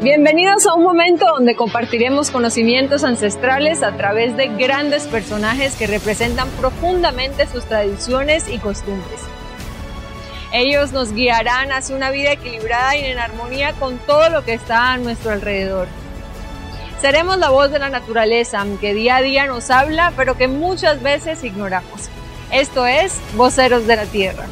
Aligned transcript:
Bienvenidos 0.00 0.64
a 0.66 0.74
un 0.74 0.84
momento 0.84 1.26
donde 1.26 1.56
compartiremos 1.56 2.30
conocimientos 2.30 3.02
ancestrales 3.02 3.82
a 3.82 3.96
través 3.96 4.36
de 4.36 4.46
grandes 4.46 5.08
personajes 5.08 5.74
que 5.74 5.88
representan 5.88 6.48
profundamente 6.50 7.48
sus 7.48 7.64
tradiciones 7.64 8.48
y 8.48 8.58
costumbres. 8.58 9.18
Ellos 10.52 10.92
nos 10.92 11.12
guiarán 11.12 11.72
hacia 11.72 11.96
una 11.96 12.12
vida 12.12 12.30
equilibrada 12.30 12.96
y 12.96 13.06
en 13.06 13.18
armonía 13.18 13.72
con 13.72 13.98
todo 13.98 14.30
lo 14.30 14.44
que 14.44 14.54
está 14.54 14.92
a 14.92 14.98
nuestro 14.98 15.32
alrededor. 15.32 15.88
Seremos 17.00 17.38
la 17.38 17.50
voz 17.50 17.72
de 17.72 17.80
la 17.80 17.90
naturaleza 17.90 18.64
que 18.80 18.94
día 18.94 19.16
a 19.16 19.22
día 19.22 19.46
nos 19.46 19.68
habla, 19.68 20.12
pero 20.16 20.36
que 20.36 20.46
muchas 20.46 21.02
veces 21.02 21.42
ignoramos. 21.42 22.08
Esto 22.52 22.86
es 22.86 23.18
Voceros 23.34 23.88
de 23.88 23.96
la 23.96 24.04
Tierra. 24.04 24.44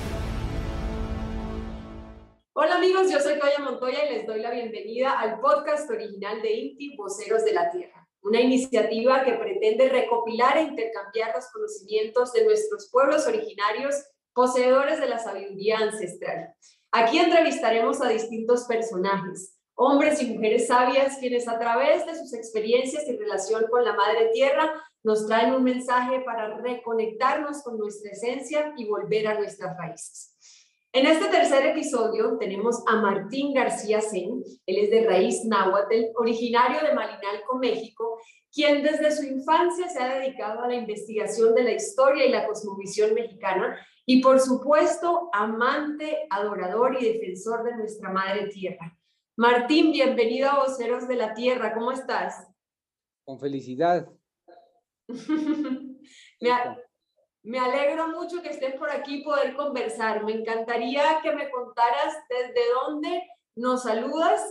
Hola 2.58 2.76
amigos, 2.76 3.12
yo 3.12 3.20
soy 3.20 3.38
Y 3.78 4.14
les 4.14 4.26
doy 4.26 4.40
la 4.40 4.50
bienvenida 4.50 5.20
al 5.20 5.38
podcast 5.38 5.90
original 5.90 6.40
de 6.40 6.50
INTI, 6.50 6.96
Voceros 6.96 7.44
de 7.44 7.52
la 7.52 7.70
Tierra, 7.70 8.08
una 8.22 8.40
iniciativa 8.40 9.22
que 9.22 9.34
pretende 9.34 9.90
recopilar 9.90 10.56
e 10.56 10.62
intercambiar 10.62 11.34
los 11.34 11.46
conocimientos 11.52 12.32
de 12.32 12.46
nuestros 12.46 12.88
pueblos 12.90 13.26
originarios 13.26 13.94
poseedores 14.32 14.98
de 14.98 15.08
la 15.08 15.18
sabiduría 15.18 15.76
ancestral. 15.76 16.54
Aquí 16.90 17.18
entrevistaremos 17.18 18.00
a 18.00 18.08
distintos 18.08 18.64
personajes, 18.64 19.58
hombres 19.74 20.22
y 20.22 20.32
mujeres 20.32 20.68
sabias, 20.68 21.18
quienes 21.18 21.46
a 21.46 21.58
través 21.58 22.06
de 22.06 22.16
sus 22.16 22.32
experiencias 22.32 23.06
y 23.06 23.16
relación 23.18 23.66
con 23.70 23.84
la 23.84 23.92
Madre 23.92 24.30
Tierra 24.32 24.72
nos 25.04 25.26
traen 25.26 25.52
un 25.52 25.64
mensaje 25.64 26.20
para 26.20 26.56
reconectarnos 26.56 27.62
con 27.62 27.76
nuestra 27.76 28.10
esencia 28.10 28.72
y 28.78 28.88
volver 28.88 29.28
a 29.28 29.34
nuestras 29.34 29.76
raíces. 29.76 30.35
En 30.96 31.04
este 31.04 31.28
tercer 31.28 31.66
episodio 31.66 32.38
tenemos 32.38 32.82
a 32.86 32.96
Martín 32.96 33.52
García 33.52 34.00
Sen, 34.00 34.42
él 34.64 34.78
es 34.78 34.90
de 34.90 35.06
raíz 35.06 35.44
náhuatl, 35.44 36.06
originario 36.14 36.80
de 36.80 36.94
Malinalco, 36.94 37.58
México, 37.58 38.18
quien 38.50 38.82
desde 38.82 39.10
su 39.10 39.24
infancia 39.24 39.90
se 39.90 40.02
ha 40.02 40.18
dedicado 40.18 40.62
a 40.62 40.68
la 40.68 40.74
investigación 40.74 41.54
de 41.54 41.64
la 41.64 41.72
historia 41.72 42.24
y 42.24 42.30
la 42.30 42.46
cosmovisión 42.46 43.12
mexicana 43.12 43.78
y 44.06 44.22
por 44.22 44.40
supuesto, 44.40 45.28
amante, 45.34 46.26
adorador 46.30 46.96
y 46.98 47.12
defensor 47.12 47.62
de 47.64 47.76
nuestra 47.76 48.08
madre 48.08 48.46
tierra. 48.46 48.98
Martín, 49.36 49.92
bienvenido 49.92 50.48
a 50.48 50.60
Voceros 50.60 51.06
de 51.06 51.16
la 51.16 51.34
Tierra, 51.34 51.74
¿cómo 51.74 51.92
estás? 51.92 52.48
Con 53.22 53.38
felicidad. 53.38 54.08
me, 56.40 56.50
me, 57.46 57.58
alegro 57.58 58.08
mucho 58.08 58.42
que 58.42 58.50
estés 58.50 58.74
por 58.74 58.90
aquí 58.90 59.16
y 59.16 59.24
poder 59.24 59.54
conversar. 59.56 60.24
Me 60.24 60.32
encantaría 60.32 61.20
que 61.22 61.32
me 61.32 61.50
contaras 61.50 62.14
desde 62.28 62.60
dónde 62.74 63.22
nos 63.54 63.82
saludas. 63.84 64.42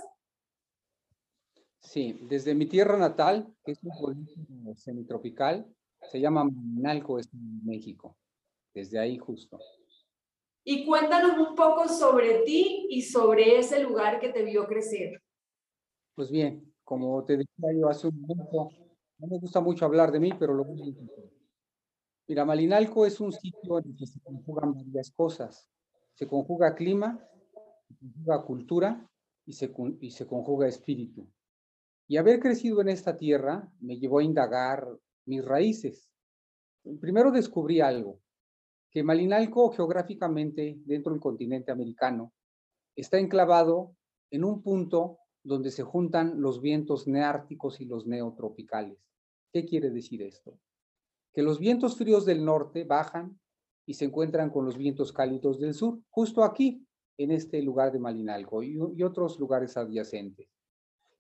Sí, 1.80 2.20
desde 2.24 2.56
mi 2.56 2.66
tierra 2.66 2.98
natal, 2.98 3.54
que 3.64 3.74
es 3.74 3.80
un 3.84 3.92
pueblo 4.00 4.76
semitropical, 4.76 5.68
se 6.02 6.20
llama 6.20 6.44
Manalco, 6.44 7.20
es 7.20 7.30
México 7.64 8.18
desde 8.76 9.00
ahí 9.00 9.18
justo. 9.18 9.58
Y 10.64 10.86
cuéntanos 10.86 11.38
un 11.38 11.56
poco 11.56 11.88
sobre 11.88 12.44
ti 12.44 12.88
y 12.90 13.02
sobre 13.02 13.58
ese 13.58 13.82
lugar 13.82 14.20
que 14.20 14.30
te 14.30 14.44
vio 14.44 14.68
crecer. 14.68 15.22
Pues 16.14 16.30
bien, 16.30 16.74
como 16.84 17.24
te 17.24 17.38
decía 17.38 17.74
yo 17.80 17.88
hace 17.88 18.08
un 18.08 18.22
momento, 18.22 18.70
no 19.18 19.28
me 19.28 19.40
gusta 19.40 19.62
mucho 19.62 19.86
hablar 19.86 20.12
de 20.12 20.20
mí, 20.20 20.34
pero 20.38 20.54
lo 20.54 20.66
voy 20.66 20.82
a. 20.82 21.45
Mira, 22.28 22.44
Malinalco 22.44 23.06
es 23.06 23.20
un 23.20 23.32
sitio 23.32 23.78
en 23.78 23.90
el 23.90 23.96
que 23.96 24.08
se 24.08 24.20
conjugan 24.20 24.74
varias 24.74 25.12
cosas. 25.12 25.68
Se 26.16 26.28
conjuga 26.28 26.74
clima, 26.74 27.20
se 27.88 27.96
conjuga 28.00 28.44
cultura 28.44 29.10
y 29.46 29.54
se, 29.54 29.72
y 30.00 30.10
se 30.10 30.26
conjuga 30.26 30.68
espíritu. 30.68 31.28
Y 32.08 32.18
haber 32.18 32.40
crecido 32.40 32.82
en 32.82 32.90
esta 32.90 33.16
tierra 33.16 33.72
me 33.80 34.00
llevó 34.00 34.20
a 34.20 34.24
indagar 34.24 34.88
mis 35.26 35.46
raíces. 35.46 36.10
Primero 37.00 37.32
descubrí 37.32 37.80
algo, 37.80 38.20
que 38.92 39.04
Malinalco 39.04 39.72
geográficamente 39.72 40.78
dentro 40.86 41.12
del 41.12 41.22
continente 41.22 41.72
americano 41.72 42.34
está 42.96 43.20
enclavado 43.20 43.96
en 44.32 44.44
un 44.44 44.64
punto 44.64 45.20
donde 45.44 45.70
se 45.70 45.84
juntan 45.84 46.42
los 46.42 46.60
vientos 46.60 47.08
neárticos 47.08 47.82
y 47.82 47.86
los 47.86 48.08
neotropicales. 48.08 48.98
¿Qué 49.52 49.66
quiere 49.66 49.92
decir 49.92 50.24
esto? 50.24 50.58
Que 51.36 51.44
los 51.44 51.60
vientos 51.60 51.98
fríos 51.98 52.26
del 52.26 52.46
norte 52.46 52.86
bajan 52.86 53.38
y 53.86 53.94
se 53.94 54.06
encuentran 54.06 54.50
con 54.50 54.64
los 54.64 54.78
vientos 54.78 55.12
cálidos 55.12 55.60
del 55.60 55.74
sur, 55.74 56.00
justo 56.10 56.46
aquí, 56.46 56.88
en 57.18 57.32
este 57.32 57.62
lugar 57.62 57.92
de 57.92 58.00
Malinalco 58.00 58.64
y, 58.64 59.04
otros 59.04 59.38
lugares 59.38 59.76
adyacentes. 59.76 60.48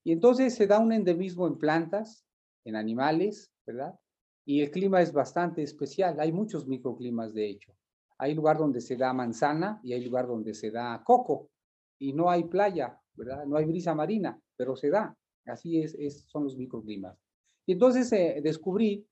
Y 0.06 0.14
entonces 0.14 0.56
se 0.56 0.68
da 0.68 0.80
un 0.80 0.94
endemismo 0.94 1.48
en 1.48 1.58
plantas, 1.58 2.26
en 2.64 2.78
animales, 2.78 3.52
¿verdad? 3.66 4.00
Y 4.46 4.62
el 4.62 4.72
clima 4.72 5.02
es 5.02 5.12
bastante 5.12 5.64
especial. 5.64 6.18
Hay 6.22 6.32
muchos 6.32 6.66
microclimas, 6.66 7.34
de 7.34 7.50
hecho. 7.50 7.74
Hay 8.18 8.36
lugar 8.36 8.58
donde 8.58 8.80
se 8.80 8.96
da 8.96 9.12
manzana 9.12 9.82
y 9.84 9.92
hay 9.92 10.06
lugar 10.06 10.28
donde 10.28 10.53
se 10.53 10.72
da 10.72 11.03
coco. 11.03 11.50
Y 12.00 12.14
no 12.14 12.30
hay 12.30 12.46
playa, 12.46 12.97
¿verdad? 13.16 13.46
No 13.46 13.58
hay 13.58 13.66
brisa 13.66 13.94
marina, 13.94 14.40
pero 14.56 14.78
se 14.78 14.90
da. 14.90 15.14
Así 15.46 15.82
es, 15.82 15.94
es 15.96 16.24
son 16.28 16.46
los 16.46 16.56
microclimas. 16.56 17.18
Y 17.66 17.74
entonces 17.74 18.12
eh, 18.14 18.40
descubrí 18.42 19.06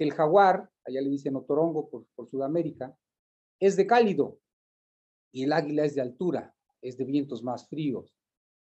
que 0.00 0.04
el 0.04 0.14
jaguar, 0.14 0.70
allá 0.86 1.02
le 1.02 1.10
dicen 1.10 1.36
otorongo 1.36 1.90
por, 1.90 2.06
por 2.14 2.26
Sudamérica, 2.26 2.96
es 3.60 3.76
de 3.76 3.86
cálido 3.86 4.38
y 5.30 5.44
el 5.44 5.52
águila 5.52 5.84
es 5.84 5.94
de 5.94 6.00
altura, 6.00 6.54
es 6.80 6.96
de 6.96 7.04
vientos 7.04 7.42
más 7.42 7.68
fríos. 7.68 8.16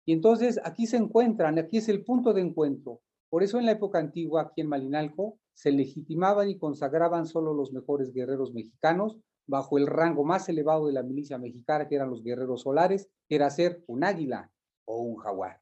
Y 0.06 0.14
entonces 0.14 0.62
aquí 0.64 0.88
se 0.88 0.96
encuentran, 0.96 1.60
aquí 1.60 1.76
es 1.76 1.90
el 1.90 2.06
punto 2.06 2.32
de 2.32 2.40
encuentro. 2.40 3.02
Por 3.30 3.44
eso 3.44 3.60
en 3.60 3.66
la 3.66 3.74
época 3.74 4.00
antigua, 4.00 4.44
aquí 4.44 4.62
en 4.62 4.70
Malinalco, 4.70 5.38
se 5.54 5.74
legitimaban 5.74 6.48
y 6.48 6.58
consagraban 6.58 7.26
solo 7.26 7.54
los 7.54 7.74
mejores 7.74 8.14
guerreros 8.14 8.54
mexicanos 8.54 9.18
bajo 9.46 9.78
el 9.78 9.88
rango 9.88 10.24
más 10.24 10.48
elevado 10.48 10.88
de 10.88 10.94
la 10.94 11.04
milicia 11.04 11.38
mexicana, 11.38 11.90
que 11.90 11.96
eran 11.96 12.12
los 12.12 12.24
guerreros 12.24 12.62
solares, 12.62 13.10
era 13.28 13.50
ser 13.50 13.84
un 13.88 14.06
águila 14.06 14.54
o 14.86 15.02
un 15.02 15.18
jaguar. 15.18 15.60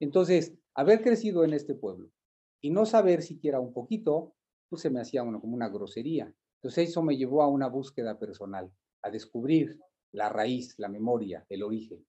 Entonces, 0.00 0.58
haber 0.74 1.02
crecido 1.02 1.44
en 1.44 1.52
este 1.52 1.76
pueblo 1.76 2.10
y 2.60 2.70
no 2.70 2.84
saber 2.84 3.22
siquiera 3.22 3.60
un 3.60 3.72
poquito, 3.72 4.34
pues 4.68 4.82
se 4.82 4.90
me 4.90 5.00
hacía 5.00 5.22
uno 5.22 5.40
como 5.40 5.54
una 5.54 5.68
grosería. 5.68 6.32
Entonces 6.56 6.90
eso 6.90 7.02
me 7.02 7.16
llevó 7.16 7.42
a 7.42 7.48
una 7.48 7.68
búsqueda 7.68 8.18
personal, 8.18 8.70
a 9.02 9.10
descubrir 9.10 9.78
la 10.12 10.28
raíz, 10.28 10.74
la 10.78 10.88
memoria, 10.88 11.46
el 11.48 11.62
origen. 11.62 12.04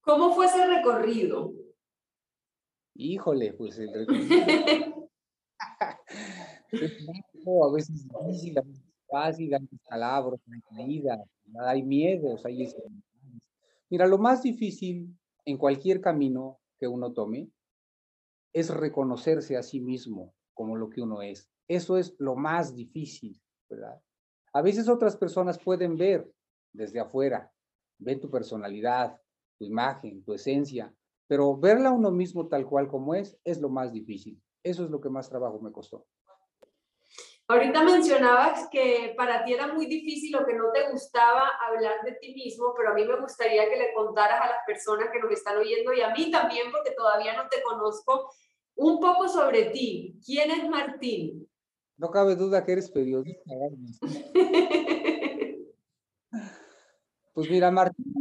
¿Cómo 0.00 0.34
fue 0.34 0.46
ese 0.46 0.66
recorrido? 0.66 1.52
Híjole, 2.94 3.52
pues 3.52 3.78
el 3.78 3.92
recorrido 3.92 5.10
a 7.64 7.72
veces 7.72 8.08
difícil, 8.08 8.58
a 8.58 8.62
veces 8.62 8.84
fácil, 9.08 9.54
hay 9.54 9.68
calabros, 9.88 10.40
hay 10.52 10.60
caídas, 10.62 11.20
hay 11.66 11.82
miedos, 11.82 12.44
hay 12.46 12.72
Mira, 13.90 14.06
lo 14.06 14.18
más 14.18 14.42
difícil 14.42 15.18
en 15.44 15.58
cualquier 15.58 16.00
camino 16.00 16.60
que 16.78 16.86
uno 16.86 17.12
tome 17.12 17.50
es 18.52 18.70
reconocerse 18.70 19.56
a 19.56 19.62
sí 19.62 19.80
mismo 19.80 20.32
como 20.60 20.76
lo 20.76 20.90
que 20.90 21.00
uno 21.00 21.22
es. 21.22 21.50
Eso 21.66 21.96
es 21.96 22.14
lo 22.18 22.36
más 22.36 22.74
difícil, 22.74 23.40
¿verdad? 23.70 23.98
A 24.52 24.60
veces 24.60 24.90
otras 24.90 25.16
personas 25.16 25.58
pueden 25.58 25.96
ver 25.96 26.30
desde 26.70 27.00
afuera, 27.00 27.50
ven 27.96 28.20
tu 28.20 28.30
personalidad, 28.30 29.18
tu 29.58 29.64
imagen, 29.64 30.22
tu 30.22 30.34
esencia, 30.34 30.94
pero 31.26 31.56
verla 31.56 31.92
uno 31.92 32.10
mismo 32.10 32.46
tal 32.46 32.66
cual 32.66 32.88
como 32.88 33.14
es 33.14 33.38
es 33.42 33.58
lo 33.58 33.70
más 33.70 33.90
difícil. 33.90 34.38
Eso 34.62 34.84
es 34.84 34.90
lo 34.90 35.00
que 35.00 35.08
más 35.08 35.30
trabajo 35.30 35.58
me 35.60 35.72
costó. 35.72 36.06
Ahorita 37.48 37.82
mencionabas 37.82 38.68
que 38.68 39.14
para 39.16 39.42
ti 39.42 39.54
era 39.54 39.72
muy 39.72 39.86
difícil 39.86 40.36
o 40.36 40.44
que 40.44 40.52
no 40.52 40.70
te 40.72 40.90
gustaba 40.90 41.52
hablar 41.66 42.02
de 42.04 42.12
ti 42.20 42.34
mismo, 42.34 42.74
pero 42.76 42.90
a 42.90 42.94
mí 42.94 43.06
me 43.06 43.18
gustaría 43.18 43.66
que 43.70 43.78
le 43.78 43.94
contaras 43.94 44.42
a 44.42 44.50
las 44.50 44.60
personas 44.66 45.08
que 45.10 45.20
nos 45.20 45.32
están 45.32 45.56
oyendo 45.56 45.94
y 45.94 46.02
a 46.02 46.10
mí 46.10 46.30
también, 46.30 46.70
porque 46.70 46.90
todavía 46.90 47.34
no 47.34 47.48
te 47.48 47.62
conozco, 47.62 48.30
un 48.80 48.98
poco 48.98 49.28
sobre 49.28 49.66
ti. 49.66 50.18
¿Quién 50.24 50.50
es 50.50 50.68
Martín? 50.68 51.46
No 51.98 52.10
cabe 52.10 52.34
duda 52.34 52.64
que 52.64 52.72
eres 52.72 52.90
periodista. 52.90 53.52
pues 57.34 57.50
mira, 57.50 57.70
Martín, 57.70 58.14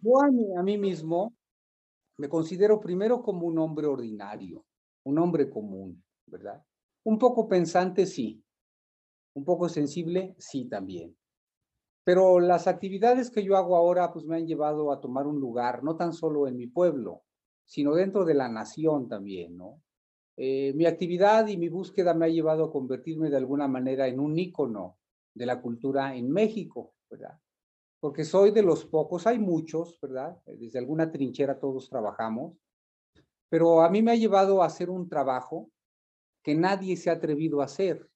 yo 0.00 0.20
a 0.20 0.62
mí 0.62 0.76
mismo 0.78 1.32
me 2.18 2.28
considero 2.28 2.80
primero 2.80 3.22
como 3.22 3.46
un 3.46 3.56
hombre 3.58 3.86
ordinario, 3.86 4.64
un 5.04 5.18
hombre 5.20 5.48
común, 5.48 6.02
¿verdad? 6.26 6.60
Un 7.04 7.18
poco 7.18 7.46
pensante, 7.46 8.04
sí. 8.06 8.42
Un 9.34 9.44
poco 9.44 9.68
sensible, 9.68 10.34
sí 10.38 10.64
también. 10.64 11.16
Pero 12.04 12.40
las 12.40 12.66
actividades 12.66 13.30
que 13.30 13.44
yo 13.44 13.56
hago 13.56 13.76
ahora 13.76 14.12
pues 14.12 14.24
me 14.24 14.34
han 14.36 14.46
llevado 14.46 14.90
a 14.90 15.00
tomar 15.00 15.28
un 15.28 15.38
lugar, 15.38 15.84
no 15.84 15.96
tan 15.96 16.12
solo 16.12 16.48
en 16.48 16.56
mi 16.56 16.66
pueblo, 16.66 17.22
sino 17.64 17.94
dentro 17.94 18.24
de 18.24 18.34
la 18.34 18.48
nación 18.48 19.08
también, 19.08 19.56
¿no? 19.56 19.82
Eh, 20.36 20.72
mi 20.74 20.86
actividad 20.86 21.46
y 21.48 21.56
mi 21.56 21.68
búsqueda 21.68 22.14
me 22.14 22.26
ha 22.26 22.28
llevado 22.28 22.64
a 22.64 22.72
convertirme 22.72 23.30
de 23.30 23.36
alguna 23.36 23.68
manera 23.68 24.08
en 24.08 24.18
un 24.18 24.38
ícono 24.38 24.98
de 25.34 25.46
la 25.46 25.60
cultura 25.60 26.16
en 26.16 26.30
México, 26.30 26.94
¿verdad? 27.10 27.38
porque 28.02 28.24
soy 28.24 28.50
de 28.50 28.64
los 28.64 28.84
pocos, 28.84 29.28
hay 29.28 29.38
muchos, 29.38 29.96
¿verdad? 30.00 30.36
Desde 30.44 30.80
alguna 30.80 31.12
trinchera 31.12 31.60
todos 31.60 31.88
trabajamos, 31.88 32.58
pero 33.48 33.80
a 33.82 33.90
mí 33.90 34.02
me 34.02 34.10
ha 34.10 34.16
llevado 34.16 34.60
a 34.60 34.66
hacer 34.66 34.90
un 34.90 35.08
trabajo 35.08 35.70
que 36.42 36.56
nadie 36.56 36.96
se 36.96 37.10
ha 37.10 37.12
atrevido 37.12 37.60
a 37.60 37.66
hacer 37.66 38.10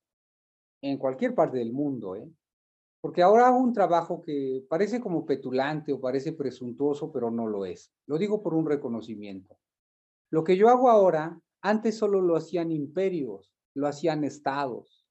en 0.82 0.98
cualquier 0.98 1.36
parte 1.36 1.58
del 1.58 1.72
mundo, 1.72 2.16
¿eh? 2.16 2.28
Porque 3.06 3.22
ahora 3.22 3.46
hago 3.46 3.58
un 3.58 3.72
trabajo 3.72 4.20
que 4.20 4.66
parece 4.68 5.00
como 5.00 5.24
petulante 5.24 5.92
o 5.92 6.00
parece 6.00 6.32
presuntuoso, 6.32 7.12
pero 7.12 7.30
no 7.30 7.46
lo 7.46 7.64
es. 7.64 7.92
Lo 8.04 8.18
digo 8.18 8.42
por 8.42 8.52
un 8.52 8.66
reconocimiento. 8.66 9.56
Lo 10.28 10.42
que 10.42 10.56
yo 10.56 10.68
hago 10.68 10.90
ahora, 10.90 11.40
antes 11.62 11.96
solo 11.96 12.20
lo 12.20 12.34
hacían 12.34 12.72
imperios, 12.72 13.52
lo 13.74 13.86
hacían 13.86 14.24
estados, 14.24 15.06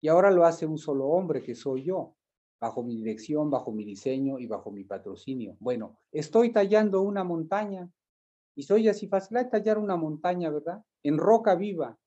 y 0.00 0.06
ahora 0.06 0.30
lo 0.30 0.44
hace 0.44 0.64
un 0.64 0.78
solo 0.78 1.08
hombre, 1.08 1.42
que 1.42 1.56
soy 1.56 1.82
yo, 1.82 2.14
bajo 2.60 2.84
mi 2.84 2.94
dirección, 2.94 3.50
bajo 3.50 3.72
mi 3.72 3.84
diseño 3.84 4.38
y 4.38 4.46
bajo 4.46 4.70
mi 4.70 4.84
patrocinio. 4.84 5.56
Bueno, 5.58 5.98
estoy 6.12 6.52
tallando 6.52 7.02
una 7.02 7.24
montaña, 7.24 7.90
y 8.54 8.62
soy 8.62 8.86
así 8.86 9.08
fácil 9.08 9.38
de 9.38 9.46
tallar 9.46 9.76
una 9.76 9.96
montaña, 9.96 10.50
¿verdad? 10.50 10.84
En 11.02 11.18
roca 11.18 11.56
viva, 11.56 11.98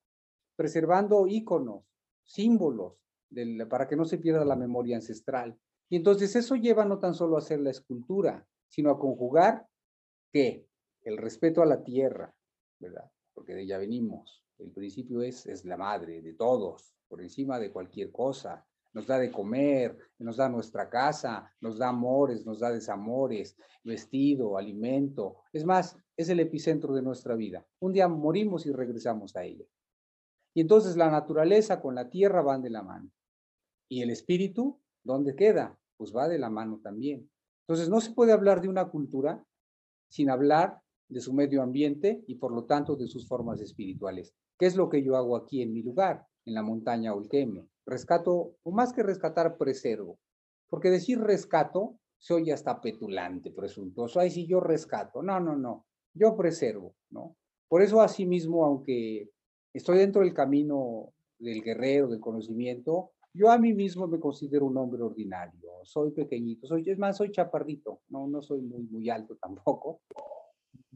preservando 0.56 1.26
íconos, 1.26 1.84
símbolos, 2.22 3.03
para 3.68 3.86
que 3.88 3.96
no 3.96 4.04
se 4.04 4.18
pierda 4.18 4.44
la 4.44 4.56
memoria 4.56 4.96
ancestral. 4.96 5.58
Y 5.88 5.96
entonces 5.96 6.34
eso 6.36 6.56
lleva 6.56 6.84
no 6.84 6.98
tan 6.98 7.14
solo 7.14 7.36
a 7.36 7.40
hacer 7.40 7.60
la 7.60 7.70
escultura, 7.70 8.46
sino 8.68 8.90
a 8.90 8.98
conjugar 8.98 9.66
¿qué? 10.34 10.66
El 11.02 11.16
respeto 11.16 11.62
a 11.62 11.66
la 11.66 11.84
tierra, 11.84 12.34
¿verdad? 12.80 13.08
Porque 13.32 13.54
de 13.54 13.62
ella 13.62 13.78
venimos. 13.78 14.42
El 14.58 14.72
principio 14.72 15.22
es, 15.22 15.46
es 15.46 15.64
la 15.64 15.76
madre 15.76 16.20
de 16.22 16.34
todos, 16.34 16.92
por 17.06 17.22
encima 17.22 17.60
de 17.60 17.70
cualquier 17.70 18.10
cosa. 18.10 18.66
Nos 18.92 19.06
da 19.06 19.18
de 19.18 19.30
comer, 19.30 19.96
nos 20.18 20.36
da 20.36 20.48
nuestra 20.48 20.90
casa, 20.90 21.52
nos 21.60 21.78
da 21.78 21.90
amores, 21.90 22.44
nos 22.44 22.58
da 22.58 22.72
desamores, 22.72 23.56
vestido, 23.84 24.58
alimento. 24.58 25.36
Es 25.52 25.64
más, 25.64 25.96
es 26.16 26.28
el 26.28 26.40
epicentro 26.40 26.94
de 26.94 27.02
nuestra 27.02 27.36
vida. 27.36 27.64
Un 27.78 27.92
día 27.92 28.08
morimos 28.08 28.66
y 28.66 28.72
regresamos 28.72 29.36
a 29.36 29.44
ella. 29.44 29.66
Y 30.52 30.62
entonces 30.62 30.96
la 30.96 31.10
naturaleza 31.10 31.80
con 31.80 31.94
la 31.94 32.10
tierra 32.10 32.42
van 32.42 32.62
de 32.62 32.70
la 32.70 32.82
mano. 32.82 33.10
¿Y 33.94 34.02
el 34.02 34.10
espíritu 34.10 34.80
dónde 35.04 35.36
queda? 35.36 35.78
Pues 35.96 36.12
va 36.12 36.26
de 36.26 36.36
la 36.36 36.50
mano 36.50 36.80
también. 36.82 37.30
Entonces 37.60 37.88
no 37.88 38.00
se 38.00 38.10
puede 38.10 38.32
hablar 38.32 38.60
de 38.60 38.68
una 38.68 38.90
cultura 38.90 39.46
sin 40.08 40.30
hablar 40.30 40.80
de 41.08 41.20
su 41.20 41.32
medio 41.32 41.62
ambiente 41.62 42.24
y 42.26 42.34
por 42.34 42.52
lo 42.52 42.64
tanto 42.64 42.96
de 42.96 43.06
sus 43.06 43.28
formas 43.28 43.60
espirituales. 43.60 44.34
¿Qué 44.58 44.66
es 44.66 44.74
lo 44.74 44.88
que 44.88 45.04
yo 45.04 45.14
hago 45.14 45.36
aquí 45.36 45.62
en 45.62 45.72
mi 45.72 45.84
lugar, 45.84 46.26
en 46.44 46.54
la 46.54 46.64
montaña 46.64 47.14
Olqueme? 47.14 47.68
Rescato, 47.86 48.56
o 48.64 48.72
más 48.72 48.92
que 48.92 49.04
rescatar, 49.04 49.56
preservo. 49.58 50.18
Porque 50.68 50.90
decir 50.90 51.20
rescato 51.20 51.96
se 52.18 52.34
oye 52.34 52.52
hasta 52.52 52.80
petulante, 52.80 53.52
presuntuoso. 53.52 54.18
Ay, 54.18 54.32
si 54.32 54.48
yo 54.48 54.58
rescato. 54.58 55.22
No, 55.22 55.38
no, 55.38 55.54
no. 55.54 55.86
Yo 56.14 56.36
preservo, 56.36 56.96
¿no? 57.10 57.36
Por 57.68 57.80
eso, 57.80 58.00
asimismo, 58.00 58.64
aunque 58.64 59.30
estoy 59.72 59.98
dentro 59.98 60.22
del 60.22 60.34
camino 60.34 61.12
del 61.38 61.62
guerrero, 61.62 62.08
del 62.08 62.18
conocimiento, 62.18 63.12
yo 63.34 63.50
a 63.50 63.58
mí 63.58 63.74
mismo 63.74 64.06
me 64.06 64.20
considero 64.20 64.66
un 64.66 64.76
hombre 64.76 65.02
ordinario, 65.02 65.70
soy 65.82 66.12
pequeñito, 66.12 66.68
soy, 66.68 66.88
es 66.88 66.98
más, 66.98 67.16
soy 67.16 67.32
chaparrito, 67.32 68.00
no, 68.08 68.28
no 68.28 68.40
soy 68.40 68.62
muy, 68.62 68.84
muy 68.84 69.10
alto 69.10 69.36
tampoco. 69.40 70.00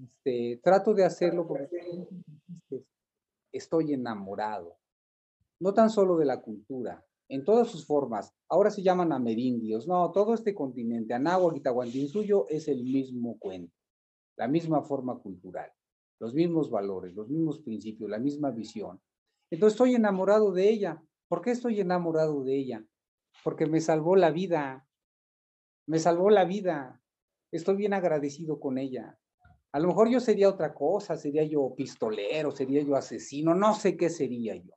Este, 0.01 0.61
trato 0.63 0.95
de 0.95 1.05
hacerlo 1.05 1.47
porque 1.47 1.67
estoy 3.53 3.93
enamorado, 3.93 4.79
no 5.61 5.75
tan 5.75 5.91
solo 5.91 6.17
de 6.17 6.27
la 6.27 6.41
cultura, 6.41 7.05
en 7.29 7.45
todas 7.45 7.69
sus 7.69 7.85
formas. 7.85 8.33
Ahora 8.49 8.71
se 8.71 8.83
llaman 8.83 9.13
amerindios, 9.13 9.89
no, 9.89 10.13
todo 10.13 10.35
este 10.35 10.55
continente, 10.55 11.15
Anáhuac 11.15 11.61
y 11.93 12.07
suyo 12.07 12.47
es 12.49 12.69
el 12.69 12.85
mismo 12.85 13.37
cuento, 13.39 13.75
la 14.37 14.47
misma 14.47 14.83
forma 14.83 15.19
cultural, 15.19 15.73
los 16.21 16.35
mismos 16.35 16.71
valores, 16.71 17.15
los 17.15 17.29
mismos 17.29 17.59
principios, 17.61 18.09
la 18.09 18.19
misma 18.19 18.53
visión. 18.53 19.01
Entonces 19.51 19.75
estoy 19.75 19.95
enamorado 19.95 20.53
de 20.53 20.69
ella, 20.69 21.03
¿Por 21.29 21.43
qué 21.43 21.51
estoy 21.51 21.79
enamorado 21.81 22.43
de 22.43 22.59
ella? 22.59 22.85
Porque 23.45 23.67
me 23.67 23.81
salvó 23.81 24.17
la 24.17 24.31
vida. 24.31 24.89
Me 25.87 25.99
salvó 25.99 26.31
la 26.31 26.45
vida. 26.45 27.03
Estoy 27.53 27.77
bien 27.77 27.93
agradecido 27.93 28.59
con 28.59 28.79
ella. 28.79 29.19
A 29.73 29.81
lo 29.81 29.89
mejor 29.89 30.09
yo 30.09 30.21
sería 30.21 30.49
otra 30.49 30.73
cosa, 30.73 31.17
sería 31.17 31.45
yo 31.45 31.75
pistolero, 31.77 32.51
sería 32.51 32.83
yo 32.83 32.97
asesino, 32.97 33.55
no 33.55 33.75
sé 33.75 33.99
qué 33.99 34.09
sería 34.09 34.57
yo. 34.57 34.73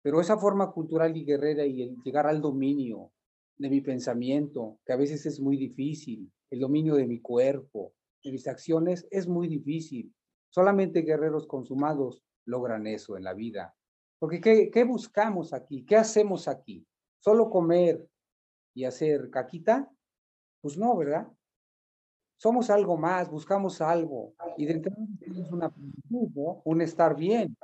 Pero 0.00 0.20
esa 0.20 0.38
forma 0.38 0.72
cultural 0.72 1.14
y 1.16 1.24
guerrera 1.24 1.66
y 1.66 1.82
el 1.82 1.96
llegar 2.02 2.26
al 2.26 2.40
dominio 2.40 3.12
de 3.58 3.68
mi 3.68 3.82
pensamiento, 3.82 4.78
que 4.86 4.94
a 4.94 4.96
veces 4.96 5.26
es 5.26 5.40
muy 5.40 5.58
difícil, 5.58 6.32
el 6.50 6.60
dominio 6.60 6.94
de 6.94 7.06
mi 7.06 7.20
cuerpo, 7.20 7.92
de 8.22 8.32
mis 8.32 8.48
acciones, 8.48 9.06
es 9.10 9.28
muy 9.28 9.48
difícil. 9.48 10.14
Solamente 10.48 11.02
guerreros 11.02 11.46
consumados 11.46 12.22
logran 12.46 12.86
eso 12.86 13.18
en 13.18 13.24
la 13.24 13.34
vida. 13.34 13.74
Porque 14.18 14.40
¿qué, 14.40 14.84
buscamos 14.84 15.52
aquí? 15.52 15.84
¿Qué 15.84 15.96
hacemos 15.96 16.48
aquí? 16.48 16.86
¿Solo 17.18 17.50
comer 17.50 18.06
y 18.74 18.84
hacer 18.84 19.30
caquita? 19.30 19.90
Pues 20.60 20.78
no, 20.78 20.96
¿verdad? 20.96 21.28
Somos 22.36 22.70
algo 22.70 22.96
más, 22.96 23.30
buscamos 23.30 23.80
algo. 23.80 24.34
Y 24.56 24.66
dentro 24.66 24.92
tenemos 25.18 25.50
una 25.52 25.72
un 26.64 26.82
estar 26.82 27.16
bien, 27.16 27.56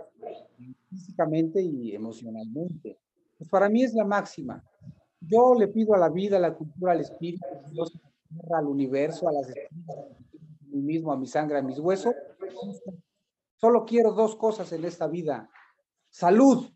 físicamente 0.89 1.63
y 1.63 1.95
emocionalmente. 1.95 2.99
Pues 3.39 3.49
para 3.49 3.69
mí 3.69 3.83
es 3.83 3.95
la 3.95 4.05
máxima. 4.05 4.63
Yo 5.21 5.55
le 5.55 5.69
pido 5.69 5.95
a 5.95 5.99
la 5.99 6.09
vida, 6.09 6.37
a 6.37 6.41
la 6.41 6.55
cultura, 6.55 6.93
al 6.93 7.01
espíritu, 7.01 7.47
a 7.47 7.69
Dios, 7.69 7.99
al 8.53 8.67
universo, 8.67 9.29
a 9.29 9.33
las 9.33 9.49
estrellas, 9.49 9.99
a 9.99 10.67
mí 10.69 10.81
mismo, 10.81 11.13
a 11.13 11.17
mi 11.17 11.27
sangre, 11.27 11.59
a 11.59 11.63
mis 11.63 11.79
huesos. 11.79 12.15
Solo 13.57 13.85
quiero 13.85 14.13
dos 14.13 14.37
cosas 14.37 14.73
en 14.73 14.85
esta 14.85 15.07
vida, 15.07 15.51
salud 16.11 16.71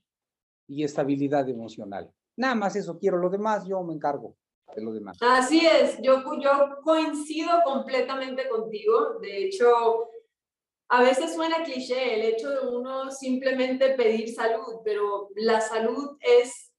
y 0.67 0.85
estabilidad 0.85 1.49
emocional. 1.49 2.11
Nada 2.37 2.55
más 2.55 2.77
eso 2.77 2.99
quiero, 2.99 3.19
lo 3.19 3.31
demás 3.31 3.67
yo 3.67 3.83
me 3.83 3.95
encargo 3.95 4.37
de 4.75 4.83
lo 4.83 4.93
demás. 4.93 5.19
Así 5.21 5.65
es, 5.67 5.99
yo, 6.03 6.23
yo 6.41 6.79
coincido 6.83 7.51
completamente 7.65 8.49
contigo. 8.49 9.19
De 9.21 9.45
hecho, 9.45 10.09
a 10.89 11.03
veces 11.03 11.35
suena 11.35 11.63
cliché 11.63 12.15
el 12.15 12.23
hecho 12.23 12.51
de 12.51 12.67
uno 12.69 13.11
simplemente 13.11 13.95
pedir 13.95 14.35
salud, 14.35 14.81
pero 14.85 15.29
la 15.37 15.61
salud 15.61 16.17
es 16.21 16.73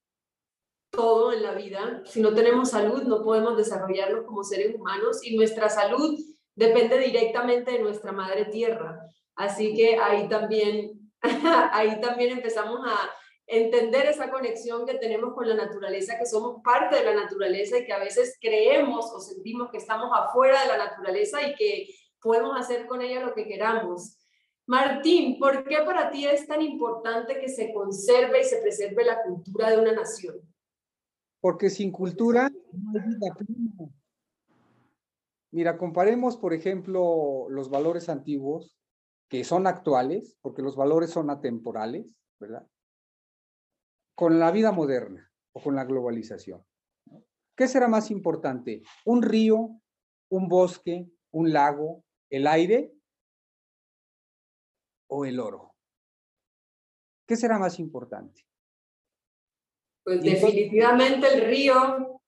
todo 0.90 1.32
en 1.32 1.42
la 1.42 1.52
vida. 1.52 2.02
Si 2.04 2.20
no 2.20 2.34
tenemos 2.34 2.70
salud, 2.70 3.02
no 3.02 3.22
podemos 3.22 3.56
desarrollarnos 3.56 4.24
como 4.24 4.44
seres 4.44 4.74
humanos 4.74 5.20
y 5.22 5.36
nuestra 5.36 5.68
salud 5.68 6.18
depende 6.54 6.98
directamente 6.98 7.72
de 7.72 7.80
nuestra 7.80 8.12
madre 8.12 8.46
tierra. 8.46 9.00
Así 9.34 9.74
que 9.74 9.98
ahí 9.98 10.28
también 10.28 11.05
ahí 11.72 12.00
también 12.00 12.32
empezamos 12.32 12.80
a 12.84 13.10
entender 13.46 14.06
esa 14.06 14.30
conexión 14.30 14.86
que 14.86 14.94
tenemos 14.94 15.34
con 15.34 15.48
la 15.48 15.54
naturaleza, 15.54 16.18
que 16.18 16.26
somos 16.26 16.62
parte 16.62 16.96
de 16.96 17.04
la 17.04 17.14
naturaleza 17.14 17.78
y 17.78 17.84
que 17.84 17.92
a 17.92 17.98
veces 17.98 18.36
creemos 18.40 19.12
o 19.12 19.20
sentimos 19.20 19.70
que 19.70 19.78
estamos 19.78 20.10
afuera 20.12 20.62
de 20.62 20.68
la 20.68 20.78
naturaleza 20.78 21.46
y 21.46 21.54
que 21.54 21.88
podemos 22.20 22.58
hacer 22.58 22.86
con 22.86 23.02
ella 23.02 23.20
lo 23.20 23.34
que 23.34 23.46
queramos. 23.46 24.18
Martín, 24.66 25.38
¿por 25.38 25.62
qué 25.64 25.78
para 25.84 26.10
ti 26.10 26.26
es 26.26 26.46
tan 26.48 26.60
importante 26.60 27.38
que 27.38 27.48
se 27.48 27.72
conserve 27.72 28.40
y 28.40 28.44
se 28.44 28.60
preserve 28.60 29.04
la 29.04 29.22
cultura 29.22 29.70
de 29.70 29.78
una 29.78 29.92
nación? 29.92 30.40
Porque 31.40 31.70
sin 31.70 31.92
cultura 31.92 32.50
no 32.72 32.90
hay 32.98 33.06
vida. 33.06 33.86
Mira, 35.52 35.78
comparemos, 35.78 36.36
por 36.36 36.52
ejemplo, 36.52 37.46
los 37.48 37.70
valores 37.70 38.08
antiguos 38.08 38.76
que 39.28 39.44
son 39.44 39.66
actuales, 39.66 40.36
porque 40.40 40.62
los 40.62 40.76
valores 40.76 41.10
son 41.10 41.30
atemporales, 41.30 42.16
¿verdad? 42.38 42.66
Con 44.14 44.38
la 44.38 44.50
vida 44.50 44.72
moderna 44.72 45.30
o 45.52 45.60
con 45.60 45.74
la 45.74 45.84
globalización. 45.84 46.64
¿Qué 47.56 47.68
será 47.68 47.88
más 47.88 48.10
importante? 48.10 48.82
¿Un 49.04 49.22
río, 49.22 49.80
un 50.30 50.48
bosque, 50.48 51.08
un 51.32 51.52
lago, 51.52 52.04
el 52.30 52.46
aire 52.46 52.92
o 55.08 55.24
el 55.24 55.40
oro? 55.40 55.74
¿Qué 57.26 57.36
será 57.36 57.58
más 57.58 57.78
importante? 57.80 58.46
Pues 60.04 60.22
definitivamente 60.22 61.26
el 61.34 61.46
río. 61.46 62.20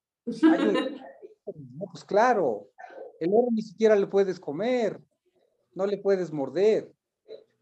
pues 1.44 2.04
claro, 2.04 2.70
el 3.20 3.30
oro 3.32 3.48
ni 3.52 3.62
siquiera 3.62 3.94
le 3.94 4.08
puedes 4.08 4.40
comer, 4.40 5.00
no 5.74 5.86
le 5.86 5.98
puedes 5.98 6.32
morder. 6.32 6.92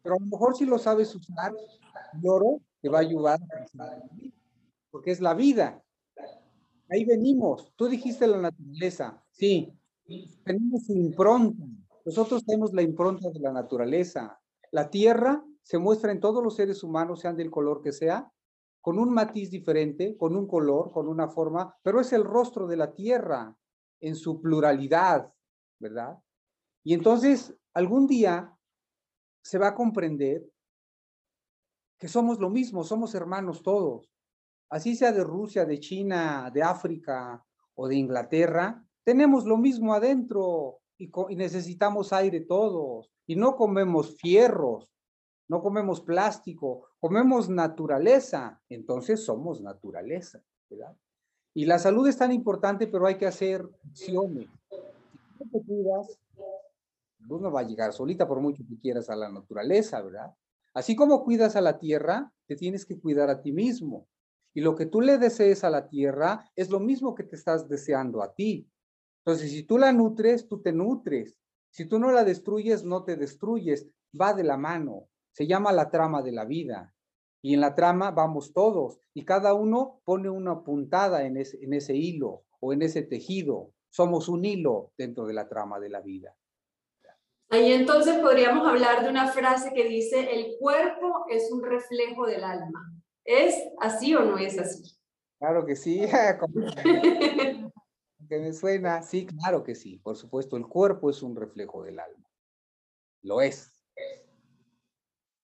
Pero 0.02 0.16
a 0.16 0.18
lo 0.20 0.26
mejor 0.26 0.56
si 0.56 0.64
lo 0.64 0.78
sabes 0.78 1.14
usar, 1.14 1.52
oro 2.24 2.60
te 2.80 2.88
va 2.88 2.98
a 2.98 3.02
ayudar, 3.02 3.40
porque 4.90 5.10
es 5.10 5.20
la 5.20 5.34
vida. 5.34 5.82
Ahí 6.88 7.04
venimos. 7.04 7.72
Tú 7.76 7.88
dijiste 7.88 8.26
la 8.26 8.38
naturaleza. 8.38 9.22
Sí, 9.30 9.72
tenemos 10.44 10.88
impronta. 10.88 11.64
Nosotros 12.04 12.44
tenemos 12.44 12.72
la 12.72 12.82
impronta 12.82 13.30
de 13.30 13.40
la 13.40 13.52
naturaleza. 13.52 14.40
La 14.70 14.88
tierra 14.88 15.44
se 15.62 15.78
muestra 15.78 16.12
en 16.12 16.20
todos 16.20 16.42
los 16.44 16.54
seres 16.54 16.84
humanos, 16.84 17.20
sean 17.20 17.36
del 17.36 17.50
color 17.50 17.82
que 17.82 17.90
sea, 17.90 18.32
con 18.80 19.00
un 19.00 19.12
matiz 19.12 19.50
diferente, 19.50 20.16
con 20.16 20.36
un 20.36 20.46
color, 20.46 20.92
con 20.92 21.08
una 21.08 21.26
forma, 21.28 21.76
pero 21.82 22.00
es 22.00 22.12
el 22.12 22.22
rostro 22.22 22.68
de 22.68 22.76
la 22.76 22.94
tierra. 22.94 23.56
en 23.98 24.14
su 24.14 24.40
pluralidad, 24.42 25.32
¿verdad? 25.80 26.18
Y 26.84 26.92
entonces, 26.92 27.56
algún 27.76 28.06
día 28.06 28.56
se 29.42 29.58
va 29.58 29.68
a 29.68 29.74
comprender 29.74 30.42
que 31.98 32.08
somos 32.08 32.40
lo 32.40 32.48
mismo, 32.48 32.82
somos 32.84 33.14
hermanos 33.14 33.62
todos. 33.62 34.10
Así 34.70 34.96
sea 34.96 35.12
de 35.12 35.22
Rusia, 35.22 35.66
de 35.66 35.78
China, 35.78 36.50
de 36.50 36.62
África 36.62 37.44
o 37.74 37.86
de 37.86 37.96
Inglaterra, 37.96 38.82
tenemos 39.04 39.44
lo 39.44 39.58
mismo 39.58 39.92
adentro 39.92 40.80
y, 40.96 41.10
necesitamos 41.36 42.14
aire 42.14 42.40
todos. 42.40 43.12
Y 43.26 43.36
no 43.36 43.56
comemos 43.56 44.16
fierros, 44.16 44.90
no 45.46 45.60
comemos 45.60 46.00
plástico, 46.00 46.88
comemos 46.98 47.50
naturaleza. 47.50 48.62
Entonces 48.70 49.22
somos 49.22 49.60
naturaleza, 49.60 50.42
¿verdad? 50.70 50.96
Y 51.52 51.66
la 51.66 51.78
salud 51.78 52.08
es 52.08 52.16
tan 52.16 52.32
importante, 52.32 52.86
pero 52.86 53.06
hay 53.06 53.18
que 53.18 53.26
hacer 53.26 53.68
acciones. 53.90 54.48
Si 55.38 55.60
cuidas, 55.64 56.18
pues 57.26 57.40
no 57.42 57.50
va 57.50 57.60
a 57.60 57.66
llegar 57.66 57.92
solita 57.92 58.26
por 58.26 58.40
mucho 58.40 58.64
que 58.68 58.78
quieras 58.78 59.10
a 59.10 59.16
la 59.16 59.30
naturaleza, 59.30 60.00
¿verdad? 60.02 60.34
Así 60.74 60.94
como 60.94 61.24
cuidas 61.24 61.56
a 61.56 61.60
la 61.60 61.78
tierra, 61.78 62.32
te 62.46 62.56
tienes 62.56 62.84
que 62.84 63.00
cuidar 63.00 63.30
a 63.30 63.40
ti 63.40 63.52
mismo. 63.52 64.08
Y 64.54 64.60
lo 64.60 64.74
que 64.74 64.86
tú 64.86 65.00
le 65.00 65.18
desees 65.18 65.64
a 65.64 65.70
la 65.70 65.88
tierra 65.88 66.50
es 66.54 66.70
lo 66.70 66.80
mismo 66.80 67.14
que 67.14 67.24
te 67.24 67.36
estás 67.36 67.68
deseando 67.68 68.22
a 68.22 68.34
ti. 68.34 68.70
Entonces, 69.24 69.50
si 69.50 69.64
tú 69.64 69.78
la 69.78 69.92
nutres, 69.92 70.48
tú 70.48 70.60
te 70.62 70.72
nutres. 70.72 71.38
Si 71.70 71.86
tú 71.86 71.98
no 71.98 72.12
la 72.12 72.24
destruyes, 72.24 72.84
no 72.84 73.04
te 73.04 73.16
destruyes. 73.16 73.88
Va 74.18 74.32
de 74.34 74.44
la 74.44 74.56
mano. 74.56 75.08
Se 75.32 75.46
llama 75.46 75.72
la 75.72 75.90
trama 75.90 76.22
de 76.22 76.32
la 76.32 76.44
vida. 76.44 76.94
Y 77.42 77.54
en 77.54 77.60
la 77.60 77.74
trama 77.74 78.10
vamos 78.10 78.52
todos 78.52 78.98
y 79.14 79.24
cada 79.24 79.54
uno 79.54 80.00
pone 80.04 80.28
una 80.28 80.64
puntada 80.64 81.26
en 81.26 81.36
ese, 81.36 81.62
en 81.62 81.74
ese 81.74 81.94
hilo 81.94 82.44
o 82.60 82.72
en 82.72 82.82
ese 82.82 83.02
tejido. 83.02 83.72
Somos 83.88 84.28
un 84.28 84.44
hilo 84.44 84.92
dentro 84.98 85.26
de 85.26 85.34
la 85.34 85.48
trama 85.48 85.78
de 85.78 85.88
la 85.88 86.00
vida. 86.00 86.36
Ahí 87.48 87.72
entonces 87.72 88.18
podríamos 88.18 88.66
hablar 88.66 89.04
de 89.04 89.10
una 89.10 89.28
frase 89.28 89.72
que 89.72 89.84
dice, 89.88 90.34
el 90.34 90.56
cuerpo 90.58 91.26
es 91.28 91.50
un 91.52 91.62
reflejo 91.62 92.26
del 92.26 92.44
alma. 92.44 92.92
¿Es 93.24 93.54
así 93.80 94.14
o 94.14 94.24
no 94.24 94.38
es 94.38 94.58
así? 94.58 94.96
Claro 95.38 95.64
que 95.64 95.76
sí. 95.76 96.00
que 98.28 98.38
me 98.38 98.52
suena, 98.52 99.02
sí, 99.02 99.26
claro 99.26 99.62
que 99.62 99.74
sí. 99.74 99.98
Por 99.98 100.16
supuesto, 100.16 100.56
el 100.56 100.66
cuerpo 100.66 101.10
es 101.10 101.22
un 101.22 101.36
reflejo 101.36 101.84
del 101.84 102.00
alma. 102.00 102.28
Lo 103.22 103.40
es. 103.40 103.72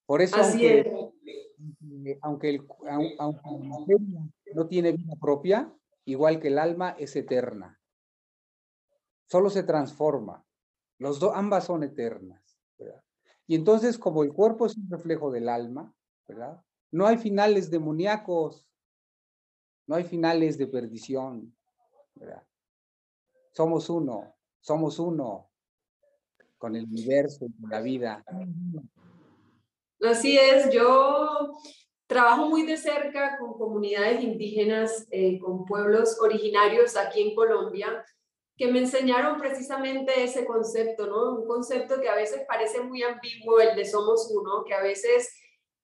Por 0.06 0.21
eso, 0.21 0.37
así 0.37 0.66
es 0.66 0.87
aunque, 2.21 2.50
el, 2.50 2.66
aunque 3.18 3.97
no 4.54 4.66
tiene 4.68 4.92
vida 4.92 5.14
propia, 5.21 5.73
igual 6.04 6.40
que 6.40 6.49
el 6.49 6.59
alma 6.59 6.90
es 6.99 7.14
eterna. 7.16 7.80
Solo 9.26 9.50
se 9.50 9.62
transforma. 9.62 10.44
Los 11.02 11.18
dos, 11.18 11.32
ambas 11.35 11.66
son 11.66 11.82
eternas. 11.82 12.40
Y 13.49 13.56
entonces, 13.56 13.99
como 13.99 14.23
el 14.23 14.32
cuerpo 14.32 14.66
es 14.66 14.76
un 14.76 14.88
reflejo 14.88 15.32
del 15.32 15.49
alma, 15.49 15.92
¿verdad? 16.28 16.62
No 16.92 17.09
hay 17.09 17.16
finales 17.16 17.73
demoníacos, 17.73 18.68
no 19.88 19.97
hay 19.97 20.04
finales 20.04 20.56
de 20.59 20.68
perdición. 20.68 21.52
Somos 23.50 23.90
uno, 23.90 24.32
somos 24.61 25.00
uno 25.00 25.50
con 26.56 26.76
el 26.76 26.85
universo, 26.85 27.47
con 27.61 27.68
la 27.68 27.80
vida. 27.80 28.25
Así 30.09 30.38
es, 30.38 30.73
yo 30.73 31.59
trabajo 32.06 32.49
muy 32.49 32.64
de 32.64 32.76
cerca 32.76 33.38
con 33.38 33.54
comunidades 33.54 34.23
indígenas, 34.23 35.09
eh, 35.11 35.40
con 35.40 35.64
pueblos 35.64 36.21
originarios 36.21 36.97
aquí 36.97 37.23
en 37.23 37.35
Colombia, 37.35 38.04
que 38.56 38.71
me 38.71 38.80
enseñaron 38.80 39.38
precisamente 39.38 40.23
ese 40.23 40.44
concepto, 40.44 41.06
¿no? 41.06 41.37
Un 41.40 41.47
concepto 41.47 42.00
que 42.00 42.09
a 42.09 42.14
veces 42.14 42.42
parece 42.47 42.80
muy 42.80 43.02
ambiguo, 43.02 43.61
el 43.61 43.75
de 43.76 43.85
somos 43.85 44.30
uno, 44.35 44.64
que 44.64 44.75
a 44.75 44.82
veces 44.82 45.35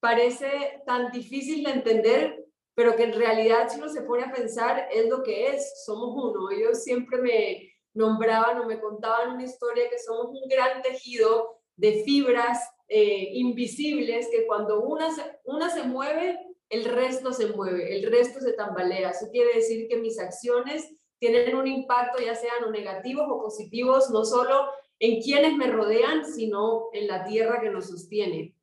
parece 0.00 0.82
tan 0.87 1.10
difícil 1.10 1.64
de 1.64 1.70
entender, 1.70 2.44
pero 2.75 2.94
que 2.94 3.04
en 3.04 3.12
realidad 3.12 3.68
si 3.68 3.78
uno 3.78 3.88
se 3.88 4.02
pone 4.02 4.25
a 4.25 4.32
pensar 4.32 4.88
es 4.92 5.08
lo 5.08 5.22
que 5.22 5.48
es, 5.48 5.84
somos 5.84 6.10
uno. 6.14 6.50
Ellos 6.50 6.84
siempre 6.84 7.18
me 7.18 7.72
nombraban 7.94 8.60
o 8.60 8.66
me 8.66 8.80
contaban 8.80 9.32
una 9.32 9.44
historia 9.44 9.90
que 9.90 9.98
somos 9.98 10.28
un 10.28 10.48
gran 10.48 10.82
tejido 10.82 11.58
de 11.76 12.04
fibras 12.04 12.58
eh, 12.88 13.30
invisibles 13.32 14.28
que 14.30 14.46
cuando 14.46 14.80
una 14.82 15.12
se, 15.12 15.22
una 15.44 15.70
se 15.70 15.82
mueve, 15.82 16.38
el 16.68 16.84
resto 16.84 17.32
se 17.32 17.46
mueve, 17.48 17.96
el 17.96 18.10
resto 18.10 18.40
se 18.40 18.52
tambalea. 18.52 19.10
Eso 19.10 19.28
quiere 19.30 19.54
decir 19.54 19.88
que 19.88 19.96
mis 19.96 20.18
acciones 20.18 20.88
tienen 21.18 21.56
un 21.56 21.66
impacto, 21.66 22.22
ya 22.22 22.34
sean 22.34 22.70
negativos 22.70 23.26
o 23.28 23.42
positivos, 23.42 24.10
no 24.10 24.25
solo 24.25 24.68
en 24.98 25.22
quienes 25.22 25.56
me 25.56 25.68
rodean, 25.68 26.25
sino 26.25 26.88
en 26.92 27.06
la 27.06 27.25
tierra 27.25 27.60
que 27.60 27.70
nos 27.70 27.87
sostiene. 27.88 28.56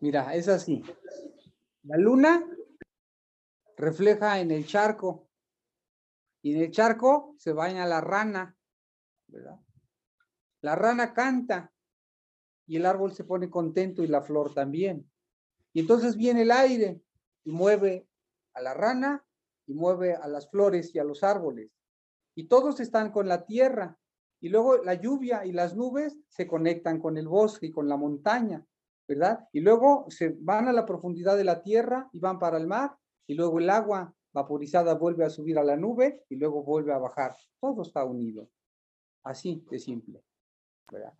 Mira, 0.00 0.34
es 0.34 0.48
así. 0.48 0.82
La 1.84 1.96
luna 1.96 2.46
refleja 3.76 4.40
en 4.40 4.50
el 4.50 4.66
charco 4.66 5.28
y 6.42 6.54
en 6.54 6.62
el 6.62 6.70
charco 6.70 7.34
se 7.38 7.52
baña 7.52 7.86
la 7.86 8.00
rana, 8.00 8.56
¿verdad? 9.28 9.60
La 10.60 10.76
rana 10.76 11.12
canta 11.14 11.72
y 12.66 12.76
el 12.76 12.86
árbol 12.86 13.12
se 13.12 13.24
pone 13.24 13.50
contento 13.50 14.02
y 14.02 14.06
la 14.06 14.22
flor 14.22 14.54
también. 14.54 15.10
Y 15.72 15.80
entonces 15.80 16.16
viene 16.16 16.42
el 16.42 16.50
aire 16.50 17.00
y 17.44 17.52
mueve 17.52 18.06
a 18.54 18.60
la 18.60 18.74
rana 18.74 19.24
y 19.66 19.74
mueve 19.74 20.14
a 20.14 20.28
las 20.28 20.50
flores 20.50 20.94
y 20.94 20.98
a 20.98 21.04
los 21.04 21.22
árboles. 21.22 21.70
Y 22.34 22.48
todos 22.48 22.80
están 22.80 23.10
con 23.10 23.28
la 23.28 23.44
tierra. 23.44 23.98
Y 24.40 24.48
luego 24.48 24.78
la 24.78 24.94
lluvia 24.94 25.44
y 25.44 25.52
las 25.52 25.76
nubes 25.76 26.18
se 26.28 26.46
conectan 26.46 26.98
con 26.98 27.16
el 27.16 27.28
bosque 27.28 27.66
y 27.66 27.72
con 27.72 27.88
la 27.88 27.96
montaña, 27.96 28.66
¿verdad? 29.06 29.48
Y 29.52 29.60
luego 29.60 30.06
se 30.08 30.36
van 30.40 30.68
a 30.68 30.72
la 30.72 30.84
profundidad 30.84 31.36
de 31.36 31.44
la 31.44 31.62
tierra 31.62 32.08
y 32.12 32.18
van 32.18 32.38
para 32.38 32.56
el 32.56 32.66
mar. 32.66 32.96
Y 33.26 33.34
luego 33.34 33.60
el 33.60 33.70
agua 33.70 34.12
vaporizada 34.32 34.94
vuelve 34.94 35.24
a 35.24 35.30
subir 35.30 35.58
a 35.58 35.64
la 35.64 35.76
nube 35.76 36.24
y 36.28 36.36
luego 36.36 36.64
vuelve 36.64 36.92
a 36.92 36.98
bajar. 36.98 37.36
Todo 37.60 37.82
está 37.82 38.04
unido. 38.04 38.48
Así 39.22 39.64
de 39.70 39.78
simple. 39.78 40.24
¿verdad? 40.90 41.12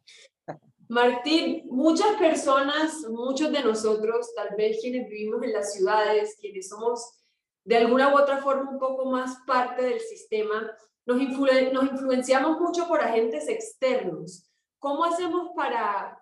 Martín, 0.89 1.67
muchas 1.71 2.17
personas, 2.19 3.07
muchos 3.09 3.51
de 3.51 3.63
nosotros, 3.63 4.35
tal 4.35 4.55
vez 4.57 4.79
quienes 4.81 5.09
vivimos 5.09 5.43
en 5.43 5.53
las 5.53 5.73
ciudades, 5.73 6.37
quienes 6.41 6.69
somos 6.69 7.22
de 7.65 7.77
alguna 7.77 8.13
u 8.13 8.19
otra 8.19 8.39
forma 8.39 8.71
un 8.71 8.79
poco 8.79 9.07
más 9.07 9.39
parte 9.47 9.83
del 9.83 10.01
sistema, 10.01 10.71
nos, 11.07 11.21
influenciamos 11.21 12.61
mucho 12.61 12.87
por 12.89 13.01
agentes 13.01 13.49
externos. 13.49 14.49
¿Cómo 14.79 15.05
hacemos 15.05 15.51
para 15.55 16.19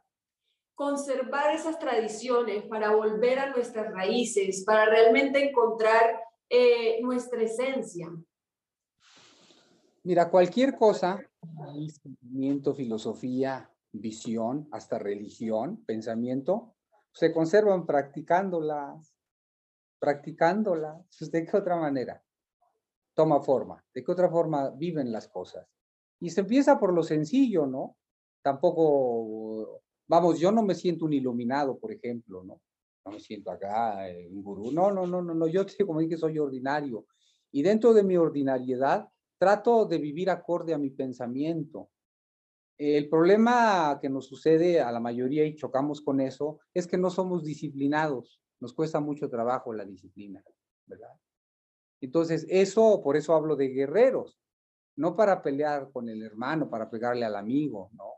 conservar 0.74 1.54
esas 1.54 1.78
tradiciones, 1.78 2.64
para 2.64 2.94
volver 2.94 3.38
a 3.38 3.50
nuestras 3.50 3.92
raíces, 3.92 4.64
para 4.64 4.86
realmente 4.86 5.48
encontrar 5.48 6.20
eh, 6.48 7.00
nuestra 7.02 7.42
esencia? 7.42 8.10
Mira, 10.02 10.30
cualquier 10.30 10.76
cosa, 10.76 11.20
sentimiento, 12.02 12.74
filosofía, 12.74 13.70
visión, 13.92 14.66
hasta 14.72 14.98
religión, 14.98 15.84
pensamiento, 15.84 16.74
se 17.12 17.32
conservan 17.32 17.86
practicándolas, 17.86 19.09
practicándolas. 20.00 21.06
¿De 21.30 21.44
qué 21.44 21.56
otra 21.56 21.76
manera? 21.76 22.20
Toma 23.14 23.40
forma. 23.40 23.84
¿De 23.94 24.02
qué 24.02 24.10
otra 24.10 24.28
forma 24.28 24.70
viven 24.70 25.12
las 25.12 25.28
cosas? 25.28 25.68
Y 26.18 26.30
se 26.30 26.40
empieza 26.40 26.78
por 26.78 26.92
lo 26.92 27.02
sencillo, 27.02 27.66
¿no? 27.66 27.96
Tampoco, 28.42 29.82
vamos, 30.08 30.40
yo 30.40 30.50
no 30.50 30.62
me 30.62 30.74
siento 30.74 31.04
un 31.04 31.12
iluminado, 31.12 31.78
por 31.78 31.92
ejemplo, 31.92 32.42
¿no? 32.42 32.60
No 33.04 33.12
me 33.12 33.20
siento 33.20 33.50
acá 33.50 34.08
eh, 34.08 34.28
un 34.30 34.42
gurú. 34.42 34.70
No, 34.72 34.90
no, 34.90 35.06
no, 35.06 35.22
no, 35.22 35.34
no. 35.34 35.46
Yo 35.46 35.64
como 35.86 36.00
dije, 36.00 36.16
soy 36.16 36.38
ordinario. 36.38 37.06
Y 37.52 37.62
dentro 37.62 37.92
de 37.92 38.02
mi 38.02 38.16
ordinariedad, 38.16 39.08
trato 39.38 39.86
de 39.86 39.98
vivir 39.98 40.30
acorde 40.30 40.74
a 40.74 40.78
mi 40.78 40.90
pensamiento. 40.90 41.90
El 42.76 43.08
problema 43.08 43.98
que 44.00 44.08
nos 44.08 44.26
sucede 44.26 44.80
a 44.80 44.92
la 44.92 45.00
mayoría 45.00 45.44
y 45.44 45.56
chocamos 45.56 46.00
con 46.00 46.20
eso 46.20 46.60
es 46.72 46.86
que 46.86 46.96
no 46.96 47.10
somos 47.10 47.44
disciplinados. 47.44 48.40
Nos 48.60 48.72
cuesta 48.74 49.00
mucho 49.00 49.28
trabajo 49.28 49.72
la 49.72 49.84
disciplina, 49.84 50.42
¿verdad? 50.86 51.14
Entonces, 52.00 52.46
eso, 52.48 53.00
por 53.02 53.16
eso 53.16 53.34
hablo 53.34 53.56
de 53.56 53.68
guerreros, 53.68 54.38
no 54.96 55.16
para 55.16 55.42
pelear 55.42 55.90
con 55.92 56.08
el 56.08 56.22
hermano, 56.22 56.68
para 56.68 56.90
pegarle 56.90 57.24
al 57.24 57.36
amigo, 57.36 57.90
no, 57.92 58.14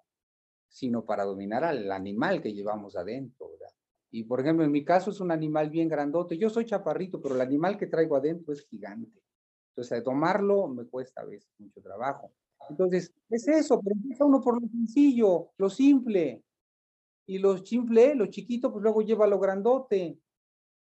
sino 0.68 1.04
para 1.04 1.24
dominar 1.24 1.64
al 1.64 1.90
animal 1.92 2.40
que 2.42 2.54
llevamos 2.54 2.96
adentro, 2.96 3.50
¿verdad? 3.50 3.74
Y 4.10 4.24
por 4.24 4.40
ejemplo, 4.40 4.64
en 4.64 4.72
mi 4.72 4.84
caso 4.84 5.10
es 5.10 5.20
un 5.20 5.30
animal 5.30 5.70
bien 5.70 5.88
grandote. 5.88 6.36
Yo 6.36 6.50
soy 6.50 6.66
chaparrito, 6.66 7.20
pero 7.20 7.34
el 7.34 7.40
animal 7.40 7.78
que 7.78 7.86
traigo 7.86 8.16
adentro 8.16 8.52
es 8.52 8.66
gigante. 8.68 9.22
Entonces, 9.70 10.04
tomarlo 10.04 10.68
me 10.68 10.84
cuesta 10.86 11.22
a 11.22 11.24
veces 11.24 11.50
mucho 11.58 11.80
trabajo. 11.80 12.30
Entonces, 12.68 13.12
es 13.30 13.48
eso, 13.48 13.80
pero 13.80 13.96
empieza 13.96 14.24
uno 14.24 14.40
por 14.42 14.60
lo 14.60 14.68
sencillo, 14.68 15.50
lo 15.56 15.70
simple. 15.70 16.44
Y 17.26 17.38
lo 17.38 17.56
simple, 17.58 18.14
lo 18.14 18.26
chiquito, 18.26 18.70
pues 18.70 18.82
luego 18.82 19.00
lleva 19.02 19.26
lo 19.26 19.38
grandote. 19.38 20.18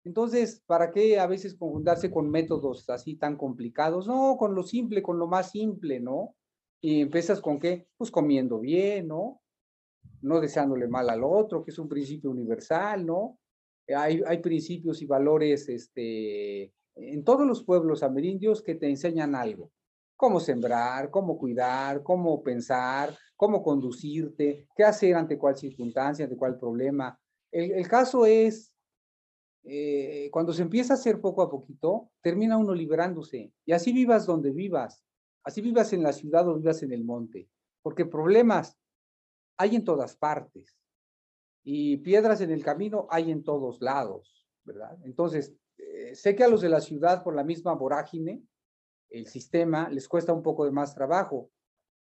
Entonces, 0.04 0.62
¿para 0.66 0.92
qué 0.92 1.18
a 1.18 1.26
veces 1.26 1.54
confundarse 1.54 2.10
con 2.10 2.30
métodos 2.30 2.88
así 2.90 3.16
tan 3.16 3.36
complicados? 3.36 4.06
No, 4.06 4.36
con 4.38 4.54
lo 4.54 4.62
simple, 4.62 5.02
con 5.02 5.18
lo 5.18 5.26
más 5.26 5.50
simple, 5.50 5.98
¿no? 5.98 6.36
Y 6.82 7.00
empiezas 7.00 7.40
con 7.40 7.58
qué? 7.58 7.88
Pues 7.96 8.10
comiendo 8.10 8.60
bien, 8.60 9.08
¿no? 9.08 9.40
No 10.20 10.40
deseándole 10.40 10.88
mal 10.88 11.08
al 11.08 11.24
otro, 11.24 11.64
que 11.64 11.70
es 11.70 11.78
un 11.78 11.88
principio 11.88 12.30
universal, 12.30 13.06
¿no? 13.06 13.38
Hay, 13.96 14.22
hay 14.26 14.38
principios 14.38 15.00
y 15.00 15.06
valores 15.06 15.68
este, 15.70 16.74
en 16.96 17.24
todos 17.24 17.46
los 17.46 17.64
pueblos 17.64 18.02
amerindios 18.02 18.62
que 18.62 18.74
te 18.74 18.90
enseñan 18.90 19.34
algo. 19.34 19.70
Cómo 20.16 20.38
sembrar, 20.38 21.10
cómo 21.10 21.38
cuidar, 21.38 22.02
cómo 22.02 22.42
pensar, 22.42 23.16
cómo 23.36 23.62
conducirte, 23.62 24.68
qué 24.76 24.84
hacer 24.84 25.14
ante 25.14 25.38
cuál 25.38 25.56
circunstancia, 25.56 26.26
ante 26.26 26.36
cuál 26.36 26.58
problema. 26.58 27.18
El, 27.50 27.72
el 27.72 27.88
caso 27.88 28.26
es 28.26 28.73
eh, 29.64 30.28
cuando 30.30 30.52
se 30.52 30.62
empieza 30.62 30.92
a 30.92 30.96
hacer 30.96 31.20
poco 31.20 31.42
a 31.42 31.50
poquito, 31.50 32.10
termina 32.20 32.58
uno 32.58 32.74
liberándose. 32.74 33.52
Y 33.64 33.72
así 33.72 33.92
vivas 33.92 34.26
donde 34.26 34.50
vivas, 34.50 35.02
así 35.42 35.62
vivas 35.62 35.92
en 35.92 36.02
la 36.02 36.12
ciudad 36.12 36.46
o 36.48 36.56
vivas 36.56 36.82
en 36.82 36.92
el 36.92 37.04
monte, 37.04 37.48
porque 37.82 38.04
problemas 38.04 38.76
hay 39.56 39.76
en 39.76 39.84
todas 39.84 40.16
partes 40.16 40.76
y 41.62 41.96
piedras 41.98 42.40
en 42.42 42.50
el 42.50 42.62
camino 42.62 43.06
hay 43.10 43.30
en 43.30 43.42
todos 43.42 43.80
lados, 43.80 44.46
¿verdad? 44.64 44.98
Entonces, 45.04 45.54
eh, 45.78 46.14
sé 46.14 46.36
que 46.36 46.44
a 46.44 46.48
los 46.48 46.60
de 46.60 46.68
la 46.68 46.80
ciudad 46.80 47.22
por 47.22 47.34
la 47.34 47.44
misma 47.44 47.72
vorágine, 47.74 48.42
el 49.08 49.26
sistema 49.26 49.88
les 49.88 50.08
cuesta 50.08 50.32
un 50.32 50.42
poco 50.42 50.66
de 50.66 50.72
más 50.72 50.94
trabajo, 50.94 51.50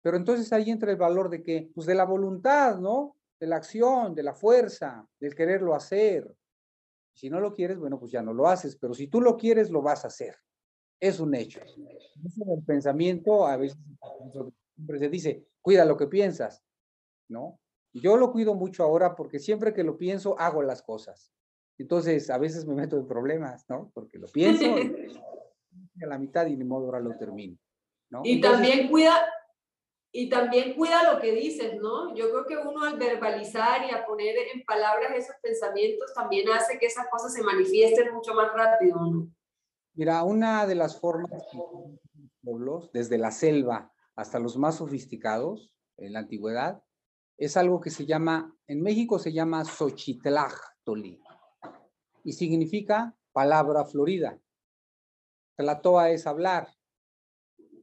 pero 0.01 0.17
entonces 0.17 0.51
ahí 0.51 0.69
entra 0.69 0.91
el 0.91 0.97
valor 0.97 1.29
de 1.29 1.41
que, 1.41 1.71
pues 1.73 1.87
de 1.87 1.95
la 1.95 2.03
voluntad, 2.03 2.77
¿no? 2.77 3.15
De 3.39 3.47
la 3.47 3.55
acción, 3.55 4.13
de 4.13 4.23
la 4.23 4.33
fuerza, 4.33 5.07
del 5.19 5.33
quererlo 5.33 5.75
hacer, 5.75 6.29
si 7.13 7.29
no 7.29 7.39
lo 7.39 7.53
quieres, 7.53 7.77
bueno, 7.77 7.99
pues 7.99 8.11
ya 8.11 8.21
no 8.21 8.33
lo 8.33 8.47
haces, 8.47 8.75
pero 8.75 8.93
si 8.93 9.07
tú 9.07 9.21
lo 9.21 9.37
quieres, 9.37 9.69
lo 9.69 9.81
vas 9.81 10.03
a 10.03 10.07
hacer. 10.07 10.35
Es 10.99 11.19
un 11.19 11.35
hecho. 11.35 11.59
el 11.61 12.63
pensamiento, 12.65 13.45
a 13.45 13.57
veces 13.57 13.77
siempre 14.75 14.99
se 14.99 15.09
dice, 15.09 15.47
cuida 15.61 15.85
lo 15.85 15.97
que 15.97 16.07
piensas, 16.07 16.63
¿no? 17.29 17.59
Yo 17.93 18.17
lo 18.17 18.31
cuido 18.31 18.55
mucho 18.55 18.83
ahora 18.83 19.15
porque 19.15 19.39
siempre 19.39 19.73
que 19.73 19.83
lo 19.83 19.97
pienso, 19.97 20.39
hago 20.39 20.63
las 20.63 20.81
cosas. 20.81 21.31
Entonces, 21.77 22.29
a 22.29 22.37
veces 22.37 22.65
me 22.65 22.75
meto 22.75 22.97
en 22.97 23.07
problemas, 23.07 23.65
¿no? 23.69 23.91
Porque 23.93 24.17
lo 24.17 24.27
pienso 24.33 24.65
a 24.65 26.07
la 26.07 26.17
mitad 26.17 26.47
y 26.47 26.55
ni 26.55 26.63
modo 26.63 26.85
ahora 26.85 26.99
lo 26.99 27.15
termino. 27.17 27.57
¿no? 28.09 28.21
Y 28.23 28.41
también 28.41 28.89
cuida, 28.89 29.15
y 30.15 30.29
también 30.29 30.75
cuida 30.75 31.11
lo 31.11 31.19
que 31.19 31.31
dices, 31.33 31.81
¿no? 31.81 32.15
Yo 32.15 32.29
creo 32.29 32.45
que 32.45 32.55
uno 32.55 32.85
al 32.85 32.99
verbalizar 32.99 33.83
y 33.83 33.91
a 33.91 34.05
poner 34.05 34.35
en 34.53 34.63
palabras 34.63 35.11
esos 35.15 35.35
pensamientos 35.41 36.13
también 36.13 36.47
hace 36.49 36.77
que 36.77 36.85
esas 36.85 37.07
cosas 37.09 37.33
se 37.33 37.41
manifiesten 37.41 38.13
mucho 38.13 38.35
más 38.35 38.53
rápido, 38.53 38.95
¿no? 39.03 39.33
Mira, 39.95 40.23
una 40.23 40.67
de 40.67 40.75
las 40.75 40.99
formas 40.99 41.31
pueblos, 42.43 42.91
desde 42.93 43.17
la 43.17 43.31
selva 43.31 43.91
hasta 44.15 44.37
los 44.37 44.55
más 44.55 44.77
sofisticados 44.77 45.71
en 45.97 46.13
la 46.13 46.19
antigüedad, 46.19 46.83
es 47.37 47.57
algo 47.57 47.81
que 47.81 47.89
se 47.89 48.05
llama, 48.05 48.55
en 48.67 48.83
México 48.83 49.17
se 49.17 49.33
llama 49.33 49.65
Xochitlactoli 49.65 51.19
y 52.23 52.33
significa 52.33 53.15
palabra 53.31 53.83
florida. 53.83 54.39
Tlatoa 55.55 56.11
es 56.11 56.27
hablar, 56.27 56.67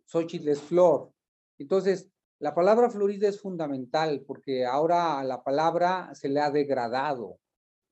Xochitl 0.07 0.49
es 0.49 0.61
flor. 0.61 1.13
Entonces, 1.59 2.09
la 2.41 2.55
palabra 2.55 2.89
florida 2.89 3.29
es 3.29 3.39
fundamental 3.39 4.25
porque 4.27 4.65
ahora 4.65 5.19
a 5.19 5.25
la 5.25 5.45
palabra 5.45 6.15
se 6.15 6.31
le 6.31 6.41
ha 6.41 6.51
degradado 6.51 7.39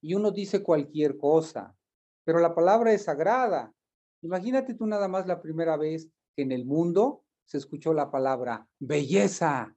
y 0.00 0.14
uno 0.14 0.30
dice 0.30 0.62
cualquier 0.62 1.18
cosa, 1.18 1.76
pero 2.24 2.38
la 2.38 2.54
palabra 2.54 2.92
es 2.92 3.04
sagrada. 3.04 3.74
Imagínate 4.22 4.72
tú 4.72 4.86
nada 4.86 5.06
más 5.06 5.26
la 5.26 5.42
primera 5.42 5.76
vez 5.76 6.08
que 6.34 6.42
en 6.42 6.52
el 6.52 6.64
mundo 6.64 7.24
se 7.44 7.58
escuchó 7.58 7.92
la 7.92 8.10
palabra 8.10 8.66
belleza. 8.78 9.76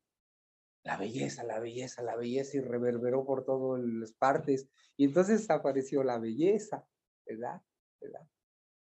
La 0.84 0.96
belleza, 0.96 1.44
la 1.44 1.60
belleza, 1.60 2.02
la 2.02 2.16
belleza 2.16 2.58
y 2.58 2.62
reverberó 2.62 3.26
por 3.26 3.44
todas 3.44 3.84
las 3.84 4.14
partes. 4.14 4.70
Y 4.96 5.04
entonces 5.04 5.50
apareció 5.50 6.02
la 6.02 6.18
belleza, 6.18 6.88
¿verdad? 7.26 7.62
¿verdad? 8.00 8.26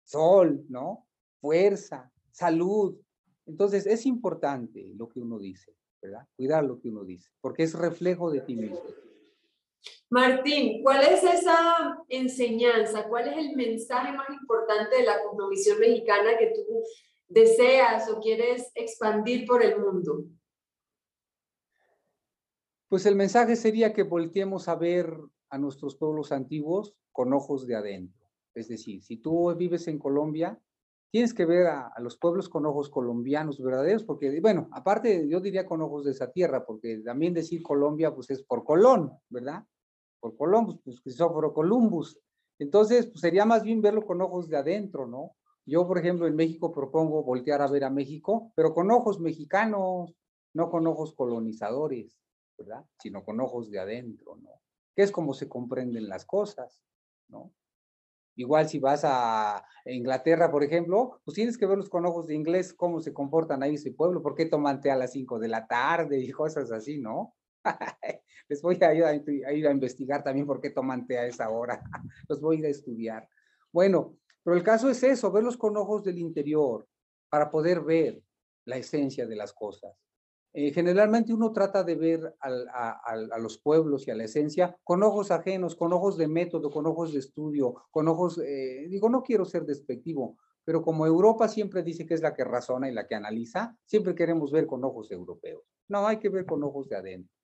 Sol, 0.03 0.65
¿no? 0.71 1.07
Fuerza, 1.41 2.11
salud, 2.31 2.99
entonces, 3.47 3.87
es 3.87 4.07
importante 4.07 4.93
lo 4.97 5.09
que 5.09 5.21
uno 5.21 5.39
dice, 5.39 5.75
¿verdad? 6.01 6.27
Cuidar 6.37 6.65
lo 6.65 6.81
que 6.81 6.89
uno 6.89 7.05
dice, 7.05 7.31
porque 7.41 7.65
es 7.65 7.75
reflejo 7.75 8.31
de 8.31 8.41
ti 8.41 8.57
mismo. 8.57 8.81
Martín, 10.11 10.83
¿cuál 10.83 11.03
es 11.03 11.23
esa 11.25 11.99
enseñanza? 12.09 13.09
¿Cuál 13.09 13.29
es 13.29 13.37
el 13.37 13.57
mensaje 13.57 14.13
más 14.13 14.31
importante 14.31 14.97
de 14.97 15.03
la 15.05 15.23
cosmovisión 15.23 15.79
mexicana 15.79 16.39
que 16.39 16.53
tú 16.55 16.83
deseas 17.29 18.09
o 18.11 18.21
quieres 18.21 18.71
expandir 18.75 19.47
por 19.47 19.63
el 19.63 19.79
mundo? 19.79 20.25
Pues 22.89 23.07
el 23.07 23.17
mensaje 23.17 23.57
sería 23.57 23.93
que 23.93 24.05
volteemos 24.05 24.69
a 24.69 24.77
ver 24.77 25.13
a 25.51 25.59
nuestros 25.59 25.97
pueblos 25.97 26.33
antiguos 26.33 26.95
con 27.13 27.33
ojos 27.33 27.67
de 27.67 27.75
adentro. 27.75 28.25
Es 28.55 28.69
decir, 28.69 29.03
si 29.03 29.17
tú 29.17 29.53
vives 29.57 29.89
en 29.89 29.99
Colombia, 29.99 30.61
tienes 31.15 31.33
que 31.33 31.47
ver 31.47 31.69
a, 31.69 31.93
los 32.01 32.19
pueblos 32.19 32.49
con 32.49 32.67
ojos 32.67 32.91
colombianos 32.91 33.63
verdaderos, 33.63 34.03
porque, 34.03 34.41
bueno, 34.41 34.69
aparte 34.73 35.29
yo 35.29 35.39
diría 35.39 35.65
con 35.65 35.81
ojos 35.81 36.05
de 36.05 36.11
esa 36.11 36.33
tierra, 36.33 36.67
porque 36.67 36.99
también 37.05 37.33
decir 37.33 37.63
Colombia, 37.63 38.13
pues 38.13 38.31
es 38.31 38.43
por 38.43 38.65
Colón, 38.65 39.17
¿verdad? 39.29 39.65
Por 40.19 40.37
Columbus, 40.37 40.81
pues 40.83 41.01
Cristóforo 41.01 41.55
Columbus. 41.55 42.19
Entonces, 42.59 43.07
pues 43.07 43.21
sería 43.21 43.45
más 43.45 43.63
bien 43.63 43.81
verlo 43.81 44.05
con 44.05 44.21
ojos 44.23 44.49
de 44.49 44.57
adentro, 44.57 45.07
¿no? 45.07 45.37
Yo, 45.65 45.87
por 45.87 45.99
ejemplo, 45.99 46.27
en 46.27 46.35
México 46.35 46.73
propongo 46.73 47.23
voltear 47.23 47.63
a 47.63 47.69
ver 47.69 47.85
a 47.85 47.91
México, 47.91 48.51
pero 48.57 48.75
con 48.75 48.91
ojos 48.91 49.21
mexicanos, 49.21 50.17
no 50.53 50.69
con 50.69 50.85
ojos 50.89 51.15
colonizadores, 51.15 52.19
¿verdad? 52.59 52.85
Sino 52.99 53.25
con 53.25 53.41
ojos 53.41 53.71
de 53.71 53.79
adentro, 53.79 54.35
¿no? 54.43 54.51
Que 54.97 55.05
es 55.05 55.13
como 55.13 55.33
se 55.33 55.49
comprenden 55.49 56.09
las 56.09 56.25
cosas, 56.25 56.83
¿no? 57.29 57.53
Igual 58.37 58.69
si 58.69 58.79
vas 58.79 59.03
a 59.05 59.65
Inglaterra, 59.85 60.51
por 60.51 60.65
ejemplo, 60.65 61.21
pues 61.25 61.35
tienes 61.37 61.57
que 61.57 61.67
verlos 61.67 61.89
con 61.89 62.05
ojos 62.07 62.27
de 62.27 62.35
inglés, 62.35 62.73
cómo 62.73 63.01
se 63.01 63.13
comportan 63.13 63.63
ahí 63.63 63.75
ese 63.75 63.93
pueblo, 63.93 64.23
por 64.23 64.35
qué 64.35 64.47
toman 64.47 64.81
té 64.81 64.91
a 64.91 64.97
las 64.97 65.13
5 65.13 65.39
de 65.39 65.49
la 65.49 65.67
tarde 65.67 66.19
y 66.19 66.31
cosas 66.31 66.73
así, 66.73 66.99
¿no? 66.99 67.35
Les 68.49 68.61
voy 68.61 68.79
a 68.83 68.95
ir, 68.95 69.05
a 69.05 69.53
ir 69.53 69.67
a, 69.67 69.71
investigar 69.71 70.23
también 70.23 70.47
por 70.47 70.61
qué 70.61 70.71
toman 70.71 71.07
té 71.07 71.19
a 71.19 71.27
esa 71.27 71.49
hora. 71.51 71.83
Los 72.29 72.41
voy 72.41 72.57
a 72.57 72.59
ir 72.61 72.67
a 72.67 72.71
estudiar. 72.71 73.29
Bueno, 73.73 74.17
pero 74.43 74.57
el 74.57 74.63
caso 74.63 74.91
es 74.91 75.03
eso, 75.03 75.31
verlos 75.31 75.57
con 75.57 75.77
ojos 75.77 76.03
del 76.05 76.19
interior 76.19 76.87
para 77.31 77.51
poder 77.51 77.81
ver 77.81 78.23
la 78.65 78.77
esencia 78.77 79.27
de 79.27 79.37
las 79.37 79.53
cosas. 79.53 80.04
Eh, 80.57 80.71
generalmente 80.73 81.35
uno 81.35 81.53
trata 81.53 81.83
de 81.83 81.97
ver 81.97 82.37
a, 82.41 83.39
los 83.41 83.59
pueblos 83.59 84.07
y 84.07 84.13
a 84.13 84.15
la 84.15 84.23
esencia 84.23 84.79
con 84.85 85.03
ojos 85.03 85.33
ajenos, 85.33 85.75
con 85.75 85.93
ojos 85.93 86.17
de 86.17 86.29
método, 86.29 86.71
con 86.71 86.87
ojos 86.87 87.13
de 87.13 87.19
estudio, 87.19 87.75
con 87.91 88.07
ojos, 88.07 88.39
eh, 88.39 88.87
digo, 88.89 89.09
no 89.09 89.25
quiero 89.25 89.45
ser 89.45 89.65
despectivo, 89.65 90.39
pero 90.63 90.81
como 90.81 91.07
Europa 91.07 91.49
siempre 91.49 91.83
dice 91.83 92.07
que 92.07 92.15
es 92.15 92.23
la 92.23 92.35
que 92.35 92.45
razona 92.45 92.89
y 92.89 92.95
la 92.95 93.09
que 93.09 93.17
analiza, 93.17 93.77
siempre 93.85 94.15
queremos 94.15 94.53
ver 94.53 94.69
con 94.69 94.85
ojos 94.85 95.11
europeos. 95.11 95.65
No, 95.89 96.07
hay 96.07 96.19
que 96.19 96.29
ver 96.29 96.47
con 96.47 96.63
ojos 96.63 96.89
de 96.89 96.97
adentro, 96.97 97.35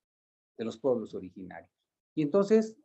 de 0.57 0.65
los 0.65 0.79
pueblos 0.79 1.13
originarios. 1.13 1.73
Y 2.15 2.23
entonces, 2.23 2.77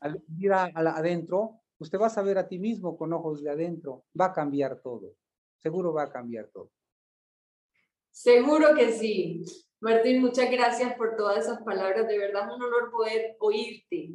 al 0.00 0.22
ir 0.38 0.52
adentro, 0.52 1.62
usted 1.78 1.98
va 1.98 2.08
a 2.08 2.10
saber 2.10 2.36
a 2.36 2.46
ti 2.46 2.58
mismo 2.58 2.98
con 2.98 3.10
ojos 3.14 3.42
de 3.42 3.48
adentro, 3.48 4.04
va 4.20 4.26
a 4.26 4.32
cambiar 4.34 4.82
todo, 4.82 5.14
seguro 5.60 5.94
va 5.94 6.02
a 6.02 6.10
cambiar 6.10 6.48
todo. 6.48 6.70
Seguro 8.12 8.74
que 8.76 8.92
sí. 8.92 9.42
Martín, 9.80 10.20
muchas 10.20 10.50
gracias 10.50 10.94
por 10.94 11.16
todas 11.16 11.44
esas 11.44 11.62
palabras. 11.62 12.06
De 12.06 12.18
verdad 12.18 12.48
es 12.48 12.54
un 12.54 12.62
honor 12.62 12.90
poder 12.92 13.36
oírte. 13.40 14.12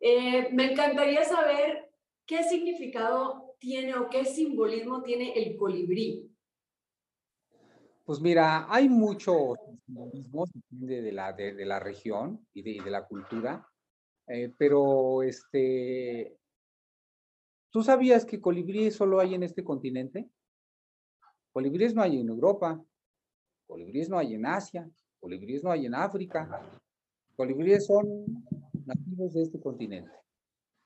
Eh, 0.00 0.48
me 0.52 0.72
encantaría 0.72 1.24
saber 1.24 1.90
qué 2.26 2.42
significado 2.42 3.56
tiene 3.58 3.94
o 3.94 4.10
qué 4.10 4.24
simbolismo 4.24 5.02
tiene 5.02 5.32
el 5.32 5.56
colibrí. 5.56 6.30
Pues 8.04 8.20
mira, 8.20 8.66
hay 8.68 8.88
mucho 8.88 9.54
simbolismo, 9.86 10.44
depende 10.52 11.02
de 11.02 11.12
la, 11.12 11.32
de, 11.32 11.64
la 11.64 11.80
región 11.80 12.46
y 12.52 12.62
de, 12.62 12.84
de 12.84 12.90
la 12.90 13.06
cultura, 13.06 13.66
eh, 14.28 14.52
pero 14.56 15.22
este, 15.22 16.38
¿tú 17.70 17.82
sabías 17.82 18.24
que 18.24 18.40
colibríes 18.40 18.94
solo 18.94 19.18
hay 19.18 19.34
en 19.34 19.42
este 19.42 19.64
continente? 19.64 20.30
Colibríes 21.52 21.94
no 21.94 22.02
hay 22.02 22.20
en 22.20 22.28
Europa, 22.28 22.80
Colibríes 23.66 24.08
no 24.08 24.18
hay 24.18 24.34
en 24.34 24.46
Asia, 24.46 24.88
colibríes 25.20 25.62
no 25.64 25.70
hay 25.70 25.86
en 25.86 25.94
África. 25.94 26.80
Colibríes 27.36 27.86
son 27.86 28.44
nativos 28.84 29.34
de 29.34 29.42
este 29.42 29.60
continente. 29.60 30.12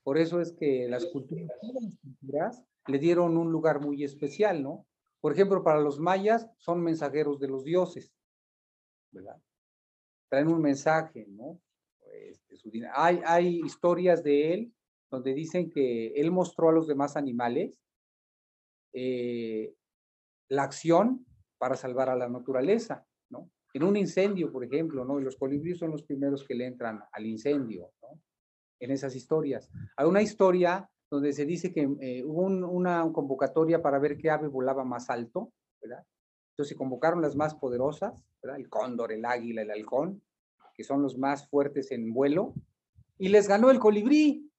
Por 0.03 0.19
eso 0.19 0.41
es 0.41 0.53
que 0.53 0.89
las 0.89 1.07
culturas, 1.07 1.49
las 1.63 1.99
culturas 1.99 2.65
le 2.87 2.99
dieron 2.99 3.37
un 3.37 3.53
lugar 3.53 3.81
muy 3.81 4.03
especial, 4.03 4.63
¿no? 4.63 4.87
Por 5.21 5.33
ejemplo, 5.33 5.63
para 5.63 5.81
los 5.81 5.99
mayas 5.99 6.49
son 6.57 6.83
mensajeros 6.83 7.39
de 7.39 7.49
los 7.49 7.65
dioses, 7.65 8.13
¿verdad? 9.13 9.41
Traen 10.29 10.49
un 10.49 10.63
mensaje, 10.63 11.27
¿no? 11.29 11.61
Este, 12.01 12.57
hay, 12.95 13.21
hay 13.27 13.61
historias 13.65 14.25
de 14.25 14.55
él 14.55 14.75
donde 15.11 15.35
dicen 15.35 15.71
que 15.71 16.09
él 16.15 16.31
mostró 16.31 16.71
a 16.71 16.73
los 16.73 16.87
demás 16.87 17.17
animales 17.17 17.79
eh, 18.93 19.75
la 20.49 20.63
acción 20.63 21.27
para 21.61 21.77
salvar 21.77 22.09
a 22.09 22.17
la 22.17 22.27
naturaleza, 22.27 23.07
¿no? 23.29 23.51
En 23.75 23.83
un 23.83 23.95
incendio, 23.95 24.51
por 24.51 24.65
ejemplo, 24.65 25.05
¿no? 25.05 25.21
Los 25.21 25.37
colibríes 25.37 25.79
son 25.79 25.91
los 25.91 26.03
primeros 26.03 26.43
que 26.43 26.55
le 26.55 26.67
entran 26.67 27.05
al 27.13 27.27
incendio, 27.27 27.93
¿no? 28.01 28.19
En 28.81 28.91
esas 28.91 29.15
historias. 29.15 29.71
Hay 29.95 30.07
una 30.07 30.23
historia 30.23 30.89
donde 31.11 31.35
se 31.35 31.45
dice 31.45 31.71
que 31.71 31.83
eh, 32.01 32.25
hubo 32.25 32.47
una 32.47 33.07
convocatoria 33.13 33.83
para 33.83 33.99
ver 33.99 34.17
qué 34.17 34.31
ave 34.31 34.49
volaba 34.49 34.85
más 34.85 35.11
alto, 35.11 35.53
¿verdad? 35.83 36.03
Entonces 36.53 36.71
se 36.71 36.77
convocaron 36.77 37.21
las 37.21 37.37
más 37.37 37.55
poderosas, 37.55 38.25
¿verdad? 38.43 38.59
El 38.59 38.71
cóndor, 38.71 39.13
el 39.13 39.27
águila, 39.27 39.61
el 39.61 39.71
halcón, 39.71 40.23
que 40.75 40.83
son 40.83 41.03
los 41.03 41.19
más 41.19 41.47
fuertes 41.47 41.93
en 41.93 42.15
vuelo, 42.15 42.55
y 43.19 43.29
les 43.29 43.49
ganó 43.49 43.71
el 43.71 43.79
colibrí, 43.79 44.51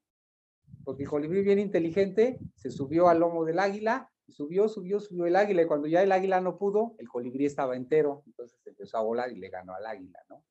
porque 0.83 1.01
el 1.03 1.09
colibrí 1.09 1.41
bien 1.41 1.57
inteligente 1.57 2.37
se 2.55 2.69
subió 2.69 3.09
al 3.09 3.21
lomo 3.21 3.43
del 3.43 3.57
águila, 3.57 4.11
subió, 4.31 4.67
subió, 4.67 4.99
subió 4.99 5.25
el 5.25 5.35
águila, 5.35 5.61
y 5.61 5.67
cuando 5.67 5.87
ya 5.87 6.01
el 6.01 6.11
águila 6.11 6.41
no 6.41 6.57
pudo, 6.57 6.95
el 6.97 7.07
colibrí 7.07 7.45
estaba 7.45 7.75
entero, 7.75 8.23
entonces 8.25 8.59
empezó 8.65 8.97
a 8.97 9.01
volar 9.01 9.31
y 9.31 9.35
le 9.35 9.49
ganó 9.49 9.73
al 9.73 9.85
águila, 9.85 10.19
¿no? 10.29 10.43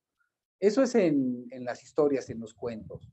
Eso 0.58 0.82
es 0.82 0.94
en, 0.94 1.46
en 1.50 1.64
las 1.64 1.82
historias, 1.82 2.28
en 2.28 2.40
los 2.40 2.54
cuentos. 2.54 3.10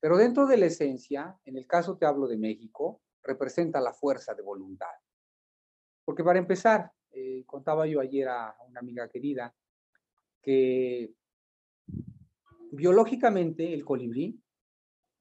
Pero 0.00 0.16
dentro 0.16 0.46
de 0.46 0.56
la 0.56 0.66
esencia, 0.66 1.38
en 1.44 1.56
el 1.56 1.66
caso 1.66 1.96
te 1.96 2.06
hablo 2.06 2.26
de 2.26 2.36
México, 2.36 3.00
representa 3.22 3.80
la 3.80 3.92
fuerza 3.92 4.34
de 4.34 4.42
voluntad. 4.42 4.94
Porque 6.04 6.24
para 6.24 6.38
empezar, 6.38 6.92
eh, 7.10 7.44
contaba 7.46 7.86
yo 7.86 8.00
ayer 8.00 8.28
a 8.28 8.56
una 8.68 8.80
amiga 8.80 9.08
querida 9.08 9.54
que 10.42 11.12
biológicamente 12.70 13.72
el 13.72 13.84
colibrí 13.84 14.40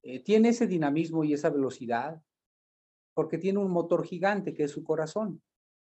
eh, 0.04 0.24
tiene 0.24 0.50
ese 0.50 0.68
dinamismo 0.68 1.24
y 1.24 1.34
esa 1.34 1.50
velocidad 1.50 2.22
porque 3.18 3.40
tiene 3.40 3.58
un 3.58 3.72
motor 3.72 4.06
gigante 4.06 4.54
que 4.54 4.66
es 4.66 4.72
su 4.72 4.84
corazón. 4.84 5.42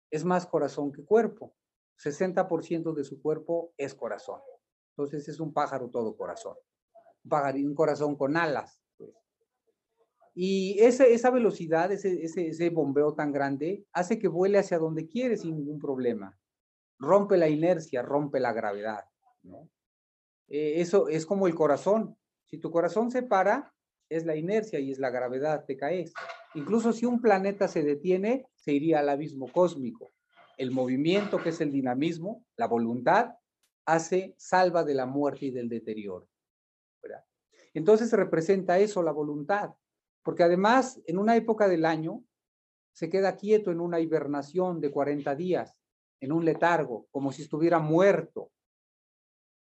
Es 0.09 0.23
más 0.23 0.45
corazón 0.45 0.93
que 0.93 1.03
cuerpo. 1.03 1.53
60% 2.01 2.93
de 2.93 3.03
su 3.03 3.21
cuerpo 3.21 3.73
es 3.75 3.93
corazón. 3.93 4.39
Entonces 4.91 5.27
es 5.27 5.41
un 5.41 5.51
pájaro 5.51 5.89
todo 5.89 6.15
corazón 6.15 6.55
un 7.21 7.75
corazón 7.75 8.15
con 8.15 8.37
alas. 8.37 8.81
Pues. 8.95 9.11
Y 10.33 10.79
esa 10.79 11.29
velocidad, 11.29 11.91
ese, 11.91 12.69
bombeo 12.69 13.13
tan 13.15 13.33
grande, 13.33 13.85
hace 13.91 14.17
que 14.17 14.29
vuele 14.29 14.57
hacia 14.57 14.79
donde 14.79 15.09
quiere 15.09 15.35
sin 15.35 15.57
ningún 15.57 15.77
problema. 15.77 16.39
Rompe 16.99 17.35
la 17.35 17.49
inercia, 17.49 18.01
rompe 18.01 18.39
la 18.39 18.53
gravedad. 18.53 19.03
Eh, 20.47 20.79
eso 20.79 21.09
es 21.09 21.25
como 21.25 21.47
el 21.47 21.55
corazón. 21.55 22.17
Si 22.45 22.59
tu 22.59 22.71
corazón 22.71 23.11
se 23.11 23.23
para, 23.23 23.73
es 24.09 24.25
la 24.25 24.35
inercia 24.35 24.79
y 24.79 24.91
es 24.91 24.99
la 24.99 25.09
gravedad, 25.09 25.65
te 25.65 25.77
caes. 25.77 26.13
Incluso 26.55 26.91
si 26.93 27.05
un 27.05 27.21
planeta 27.21 27.67
se 27.67 27.83
detiene, 27.83 28.47
se 28.55 28.73
iría 28.73 28.99
al 28.99 29.09
abismo 29.09 29.51
cósmico. 29.51 30.11
El 30.57 30.71
movimiento, 30.71 31.41
que 31.41 31.49
es 31.49 31.61
el 31.61 31.71
dinamismo, 31.71 32.43
la 32.57 32.67
voluntad, 32.67 33.35
hace 33.85 34.35
salva 34.37 34.83
de 34.83 34.93
la 34.93 35.05
muerte 35.05 35.47
y 35.47 35.51
del 35.51 35.69
deterioro. 35.69 36.27
Entonces 37.73 38.11
representa 38.11 38.79
eso, 38.79 39.03
la 39.03 39.11
voluntad, 39.11 39.73
porque 40.23 40.43
además 40.43 40.99
en 41.05 41.17
una 41.17 41.35
época 41.35 41.67
del 41.67 41.85
año 41.85 42.23
se 42.93 43.09
queda 43.09 43.35
quieto 43.35 43.71
en 43.71 43.79
una 43.79 43.99
hibernación 43.99 44.81
de 44.81 44.91
40 44.91 45.35
días, 45.35 45.77
en 46.19 46.31
un 46.31 46.43
letargo, 46.43 47.07
como 47.11 47.31
si 47.31 47.43
estuviera 47.43 47.79
muerto, 47.79 48.51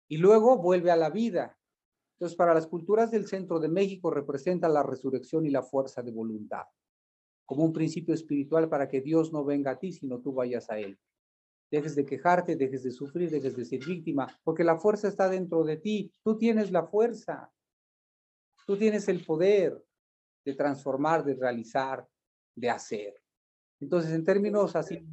y 0.08 0.18
luego 0.18 0.56
vuelve 0.56 0.90
a 0.90 0.96
la 0.96 1.10
vida. 1.10 1.58
Entonces, 2.16 2.36
para 2.36 2.54
las 2.54 2.66
culturas 2.66 3.10
del 3.10 3.26
centro 3.26 3.60
de 3.60 3.68
México 3.68 4.10
representa 4.10 4.68
la 4.70 4.82
resurrección 4.82 5.44
y 5.44 5.50
la 5.50 5.62
fuerza 5.62 6.02
de 6.02 6.12
voluntad, 6.12 6.64
como 7.44 7.62
un 7.62 7.74
principio 7.74 8.14
espiritual 8.14 8.70
para 8.70 8.88
que 8.88 9.02
Dios 9.02 9.32
no 9.32 9.44
venga 9.44 9.72
a 9.72 9.78
ti, 9.78 9.92
sino 9.92 10.20
tú 10.20 10.32
vayas 10.32 10.70
a 10.70 10.78
Él. 10.78 10.98
Dejes 11.70 11.94
de 11.94 12.06
quejarte, 12.06 12.56
dejes 12.56 12.84
de 12.84 12.90
sufrir, 12.90 13.30
dejes 13.30 13.54
de 13.54 13.66
ser 13.66 13.84
víctima, 13.84 14.26
porque 14.44 14.64
la 14.64 14.78
fuerza 14.78 15.08
está 15.08 15.28
dentro 15.28 15.62
de 15.62 15.76
ti. 15.76 16.12
Tú 16.22 16.38
tienes 16.38 16.70
la 16.70 16.86
fuerza. 16.86 17.52
Tú 18.66 18.78
tienes 18.78 19.08
el 19.08 19.24
poder 19.24 19.84
de 20.44 20.54
transformar, 20.54 21.22
de 21.24 21.34
realizar, 21.34 22.08
de 22.54 22.70
hacer. 22.70 23.20
Entonces, 23.80 24.12
en 24.12 24.24
términos 24.24 24.74
así, 24.74 25.06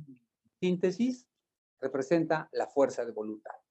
síntesis, 0.61 1.27
representa 1.81 2.47
la 2.53 2.67
fuerza 2.67 3.03
de 3.03 3.11
voluntad. 3.11 3.62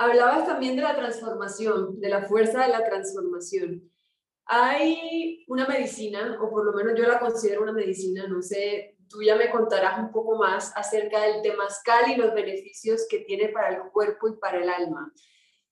Hablabas 0.00 0.46
también 0.46 0.76
de 0.76 0.82
la 0.82 0.94
transformación, 0.94 2.00
de 2.00 2.08
la 2.08 2.22
fuerza 2.22 2.62
de 2.62 2.68
la 2.68 2.84
transformación. 2.84 3.90
Hay 4.46 5.44
una 5.48 5.66
medicina, 5.66 6.38
o 6.40 6.48
por 6.48 6.64
lo 6.64 6.72
menos 6.72 6.96
yo 6.96 7.06
la 7.06 7.18
considero 7.18 7.62
una 7.62 7.72
medicina, 7.72 8.28
no 8.28 8.40
sé, 8.40 8.96
tú 9.08 9.22
ya 9.22 9.34
me 9.34 9.50
contarás 9.50 9.98
un 9.98 10.12
poco 10.12 10.36
más 10.36 10.72
acerca 10.76 11.22
del 11.22 11.42
temazcal 11.42 12.12
y 12.12 12.16
los 12.16 12.32
beneficios 12.32 13.06
que 13.10 13.20
tiene 13.20 13.48
para 13.48 13.74
el 13.74 13.90
cuerpo 13.90 14.28
y 14.28 14.36
para 14.36 14.62
el 14.62 14.68
alma. 14.68 15.12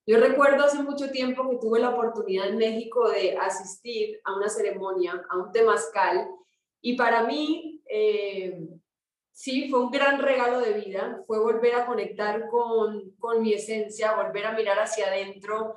Yo 0.04 0.18
recuerdo 0.18 0.64
hace 0.64 0.82
mucho 0.82 1.10
tiempo 1.12 1.48
que 1.48 1.58
tuve 1.58 1.78
la 1.78 1.90
oportunidad 1.90 2.48
en 2.48 2.58
México 2.58 3.08
de 3.08 3.36
asistir 3.36 4.20
a 4.24 4.36
una 4.36 4.48
ceremonia, 4.48 5.24
a 5.30 5.38
un 5.38 5.52
temazcal, 5.52 6.28
y 6.80 6.96
para 6.96 7.22
mí, 7.22 7.80
eh, 7.88 8.58
sí, 9.36 9.68
fue 9.68 9.80
un 9.80 9.90
gran 9.90 10.18
regalo 10.18 10.60
de 10.60 10.72
vida, 10.72 11.22
fue 11.26 11.38
volver 11.38 11.74
a 11.74 11.84
conectar 11.84 12.48
con, 12.48 13.10
con 13.18 13.42
mi 13.42 13.52
esencia, 13.52 14.14
volver 14.14 14.46
a 14.46 14.52
mirar 14.52 14.78
hacia 14.78 15.08
adentro, 15.08 15.76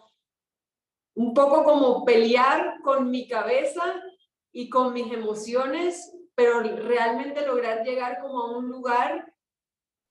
un 1.15 1.33
poco 1.33 1.65
como 1.65 2.05
pelear 2.05 2.79
con 2.81 3.11
mi 3.11 3.27
cabeza 3.27 4.01
y 4.53 4.69
con 4.69 4.93
mis 4.93 5.11
emociones, 5.11 6.09
pero 6.35 6.61
realmente 6.61 7.45
lograr 7.45 7.83
llegar 7.83 8.21
como 8.21 8.39
a 8.39 8.57
un 8.57 8.69
lugar 8.69 9.33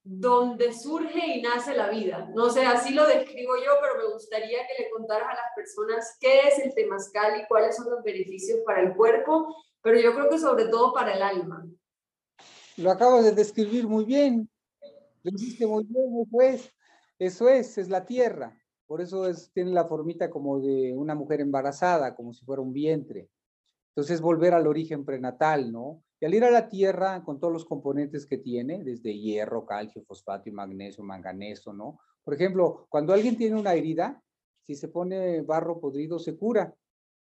donde 0.05 0.75
surge 0.75 1.27
y 1.27 1.41
nace 1.41 1.75
la 1.75 1.89
vida. 1.89 2.29
No 2.35 2.51
sé, 2.51 2.67
así 2.67 2.93
lo 2.93 3.07
describo 3.07 3.57
yo, 3.57 3.73
pero 3.81 3.97
me 3.97 4.13
gustaría 4.13 4.59
que 4.67 4.83
le 4.83 4.91
contaras 4.91 5.31
a 5.31 5.37
las 5.37 5.55
personas 5.57 6.19
qué 6.21 6.49
es 6.49 6.59
el 6.59 6.75
temazcal 6.75 7.41
y 7.41 7.47
cuáles 7.47 7.77
son 7.77 7.89
los 7.89 8.03
beneficios 8.03 8.61
para 8.67 8.83
el 8.83 8.95
cuerpo, 8.95 9.57
pero 9.81 9.99
yo 9.99 10.15
creo 10.15 10.29
que 10.29 10.39
sobre 10.39 10.67
todo 10.67 10.93
para 10.93 11.15
el 11.15 11.23
alma. 11.23 11.65
Lo 12.79 12.93
acabas 12.93 13.25
de 13.25 13.33
describir 13.33 13.89
muy 13.89 14.05
bien. 14.05 14.49
Lo 15.25 15.33
hiciste 15.33 15.67
muy 15.67 15.85
bien, 15.85 16.27
pues. 16.31 16.73
Eso 17.19 17.49
es, 17.49 17.77
es 17.77 17.89
la 17.89 18.07
tierra. 18.07 18.57
Por 18.87 19.01
eso 19.01 19.27
es, 19.29 19.51
tiene 19.53 19.73
la 19.73 19.87
formita 19.87 20.31
como 20.31 20.61
de 20.61 20.95
una 20.97 21.17
mujer 21.17 21.41
embarazada, 21.41 22.15
como 22.15 22.33
si 22.33 22.45
fuera 22.45 22.63
un 22.63 22.73
vientre. 22.73 23.29
Entonces, 23.89 24.21
volver 24.21 24.55
al 24.55 24.69
origen 24.69 25.05
prenatal, 25.05 25.73
¿no? 25.73 26.05
Y 26.21 26.27
al 26.27 26.35
ir 26.35 26.45
a 26.45 26.53
la 26.53 26.69
Tierra 26.69 27.25
con 27.25 27.41
todos 27.41 27.53
los 27.53 27.65
componentes 27.65 28.27
que 28.27 28.39
tiene, 28.39 28.85
desde 28.85 29.19
hierro, 29.19 29.67
calcio, 29.67 30.05
fosfato 30.05 30.51
magnesio, 30.53 31.03
manganeso, 31.03 31.73
¿no? 31.73 31.99
Por 32.23 32.35
ejemplo, 32.35 32.87
cuando 32.89 33.13
alguien 33.13 33.37
tiene 33.37 33.59
una 33.59 33.75
herida, 33.75 34.23
si 34.63 34.77
se 34.77 34.87
pone 34.87 35.43
barro 35.43 35.81
podrido, 35.81 36.21
se 36.21 36.37
cura, 36.37 36.73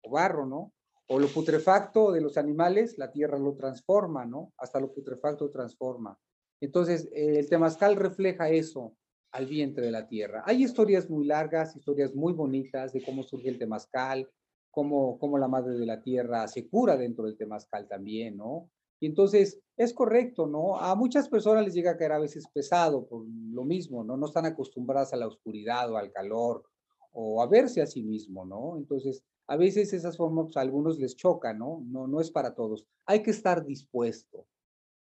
o 0.03 0.11
barro, 0.11 0.45
¿no? 0.45 0.73
O 1.13 1.19
lo 1.19 1.27
putrefacto 1.27 2.13
de 2.13 2.21
los 2.21 2.37
animales, 2.37 2.97
la 2.97 3.11
tierra 3.11 3.37
lo 3.37 3.57
transforma, 3.57 4.25
¿no? 4.25 4.53
Hasta 4.57 4.79
lo 4.79 4.93
putrefacto 4.93 5.51
transforma. 5.51 6.17
Entonces, 6.61 7.09
el 7.13 7.49
temazcal 7.49 7.97
refleja 7.97 8.49
eso 8.49 8.95
al 9.33 9.47
vientre 9.47 9.87
de 9.87 9.91
la 9.91 10.07
tierra. 10.07 10.45
Hay 10.47 10.63
historias 10.63 11.11
muy 11.11 11.27
largas, 11.27 11.75
historias 11.75 12.15
muy 12.15 12.33
bonitas 12.33 12.93
de 12.93 13.03
cómo 13.03 13.25
surge 13.25 13.49
el 13.49 13.59
temazcal, 13.59 14.31
cómo, 14.71 15.19
cómo 15.19 15.37
la 15.37 15.49
madre 15.49 15.75
de 15.75 15.85
la 15.85 16.01
tierra 16.01 16.47
se 16.47 16.69
cura 16.69 16.97
dentro 16.97 17.25
del 17.25 17.37
temazcal 17.37 17.89
también, 17.89 18.37
¿no? 18.37 18.71
Y 19.01 19.07
entonces 19.07 19.61
es 19.77 19.93
correcto, 19.93 20.47
¿no? 20.47 20.79
A 20.79 20.95
muchas 20.95 21.29
personas 21.29 21.65
les 21.65 21.75
llega 21.75 21.91
a 21.91 21.97
caer 21.97 22.13
a 22.13 22.21
veces 22.21 22.47
pesado 22.55 23.09
por 23.09 23.25
lo 23.27 23.65
mismo, 23.65 24.05
¿no? 24.05 24.17
No 24.17 24.27
están 24.27 24.47
acostumbradas 24.47 25.13
a 25.13 25.17
la 25.17 25.27
oscuridad 25.27 25.91
o 25.91 25.97
al 25.97 26.13
calor 26.13 26.63
o 27.11 27.43
a 27.43 27.49
verse 27.49 27.83
a 27.83 27.87
sí 27.87 28.05
mismo, 28.05 28.45
¿no? 28.45 28.77
Entonces, 28.77 29.25
a 29.51 29.57
veces 29.57 29.93
esas 29.93 30.17
formas 30.17 30.45
pues, 30.47 30.57
a 30.57 30.61
algunos 30.61 31.01
les 31.01 31.17
chocan, 31.17 31.59
¿no? 31.59 31.83
No, 31.85 32.07
no 32.07 32.21
es 32.21 32.31
para 32.31 32.55
todos. 32.55 32.87
Hay 33.05 33.21
que 33.25 33.33
estar 33.33 33.67
dispuesto, 33.67 34.47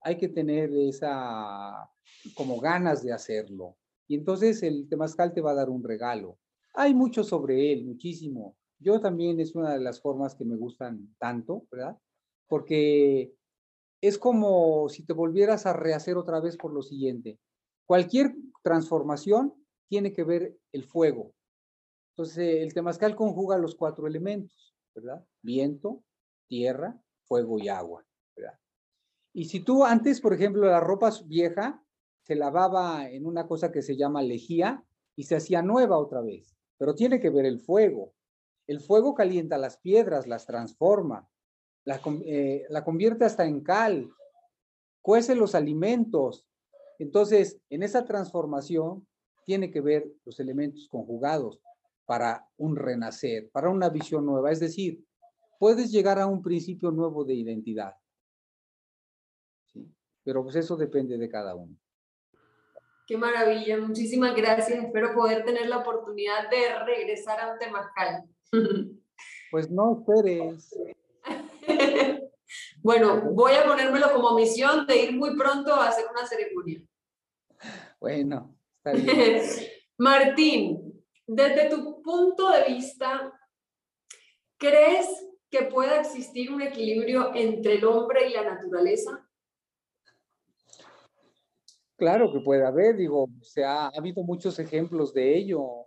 hay 0.00 0.16
que 0.16 0.28
tener 0.28 0.68
esa, 0.74 1.88
como 2.34 2.58
ganas 2.60 3.04
de 3.04 3.12
hacerlo. 3.12 3.76
Y 4.08 4.16
entonces 4.16 4.64
el 4.64 4.88
temazcal 4.88 5.32
te 5.32 5.40
va 5.40 5.52
a 5.52 5.54
dar 5.54 5.70
un 5.70 5.84
regalo. 5.84 6.40
Hay 6.74 6.92
mucho 6.92 7.22
sobre 7.22 7.72
él, 7.72 7.84
muchísimo. 7.84 8.56
Yo 8.80 9.00
también 9.00 9.38
es 9.38 9.54
una 9.54 9.74
de 9.74 9.80
las 9.80 10.00
formas 10.00 10.34
que 10.34 10.44
me 10.44 10.56
gustan 10.56 11.14
tanto, 11.20 11.68
¿verdad? 11.70 11.96
Porque 12.48 13.32
es 14.00 14.18
como 14.18 14.88
si 14.88 15.04
te 15.06 15.12
volvieras 15.12 15.66
a 15.66 15.72
rehacer 15.72 16.16
otra 16.16 16.40
vez 16.40 16.56
por 16.56 16.72
lo 16.72 16.82
siguiente. 16.82 17.38
Cualquier 17.86 18.34
transformación 18.64 19.54
tiene 19.88 20.12
que 20.12 20.24
ver 20.24 20.58
el 20.72 20.82
fuego. 20.82 21.32
Entonces, 22.12 22.62
el 22.62 22.74
temazcal 22.74 23.16
conjuga 23.16 23.56
los 23.56 23.74
cuatro 23.74 24.06
elementos, 24.06 24.74
¿verdad? 24.94 25.24
Viento, 25.40 26.04
tierra, 26.46 27.00
fuego 27.24 27.58
y 27.58 27.68
agua, 27.68 28.04
¿verdad? 28.36 28.58
Y 29.32 29.46
si 29.46 29.60
tú 29.60 29.84
antes, 29.84 30.20
por 30.20 30.34
ejemplo, 30.34 30.66
la 30.66 30.80
ropa 30.80 31.10
vieja 31.24 31.82
se 32.20 32.34
lavaba 32.34 33.08
en 33.08 33.24
una 33.24 33.46
cosa 33.46 33.72
que 33.72 33.80
se 33.80 33.96
llama 33.96 34.22
lejía 34.22 34.84
y 35.16 35.24
se 35.24 35.36
hacía 35.36 35.62
nueva 35.62 35.98
otra 35.98 36.20
vez, 36.20 36.54
pero 36.76 36.94
tiene 36.94 37.18
que 37.18 37.30
ver 37.30 37.46
el 37.46 37.58
fuego. 37.58 38.12
El 38.66 38.80
fuego 38.80 39.14
calienta 39.14 39.56
las 39.56 39.78
piedras, 39.78 40.26
las 40.26 40.44
transforma, 40.44 41.30
la, 41.84 42.00
eh, 42.26 42.66
la 42.68 42.84
convierte 42.84 43.24
hasta 43.24 43.46
en 43.46 43.62
cal, 43.62 44.10
cuece 45.00 45.34
los 45.34 45.54
alimentos. 45.54 46.46
Entonces, 46.98 47.58
en 47.70 47.82
esa 47.82 48.04
transformación 48.04 49.08
tiene 49.46 49.70
que 49.70 49.80
ver 49.80 50.12
los 50.24 50.38
elementos 50.38 50.86
conjugados 50.88 51.58
para 52.12 52.46
un 52.58 52.76
renacer, 52.76 53.48
para 53.50 53.70
una 53.70 53.88
visión 53.88 54.26
nueva. 54.26 54.52
Es 54.52 54.60
decir, 54.60 55.02
puedes 55.58 55.90
llegar 55.90 56.18
a 56.18 56.26
un 56.26 56.42
principio 56.42 56.90
nuevo 56.90 57.24
de 57.24 57.32
identidad. 57.32 57.94
¿sí? 59.72 59.90
Pero 60.22 60.42
pues 60.42 60.56
eso 60.56 60.76
depende 60.76 61.16
de 61.16 61.30
cada 61.30 61.54
uno. 61.54 61.74
Qué 63.06 63.16
maravilla, 63.16 63.78
muchísimas 63.78 64.36
gracias. 64.36 64.84
Espero 64.84 65.14
poder 65.14 65.42
tener 65.46 65.70
la 65.70 65.78
oportunidad 65.78 66.50
de 66.50 66.84
regresar 66.84 67.40
a 67.40 67.54
un 67.54 67.58
temazcal. 67.58 68.24
Pues 69.50 69.70
no 69.70 69.98
esperes. 69.98 70.74
bueno, 72.82 73.20
voy 73.32 73.52
a 73.52 73.64
ponérmelo 73.64 74.12
como 74.12 74.34
misión 74.34 74.86
de 74.86 74.96
ir 74.96 75.12
muy 75.16 75.36
pronto 75.36 75.74
a 75.74 75.88
hacer 75.88 76.06
una 76.10 76.26
ceremonia. 76.26 76.82
Bueno, 78.00 78.56
está 78.78 78.92
bien. 78.92 79.42
Martín, 79.98 80.92
desde 81.26 81.70
tu 81.70 81.91
punto 82.02 82.50
de 82.50 82.64
vista, 82.74 83.32
¿crees 84.58 85.06
que 85.50 85.64
pueda 85.64 86.00
existir 86.00 86.50
un 86.50 86.62
equilibrio 86.62 87.34
entre 87.34 87.74
el 87.74 87.84
hombre 87.84 88.28
y 88.28 88.32
la 88.32 88.44
naturaleza? 88.44 89.28
Claro 91.96 92.32
que 92.32 92.40
puede 92.40 92.66
haber, 92.66 92.96
digo, 92.96 93.28
se 93.42 93.64
ha, 93.64 93.88
habido 93.88 94.22
muchos 94.24 94.58
ejemplos 94.58 95.14
de 95.14 95.36
ello 95.36 95.86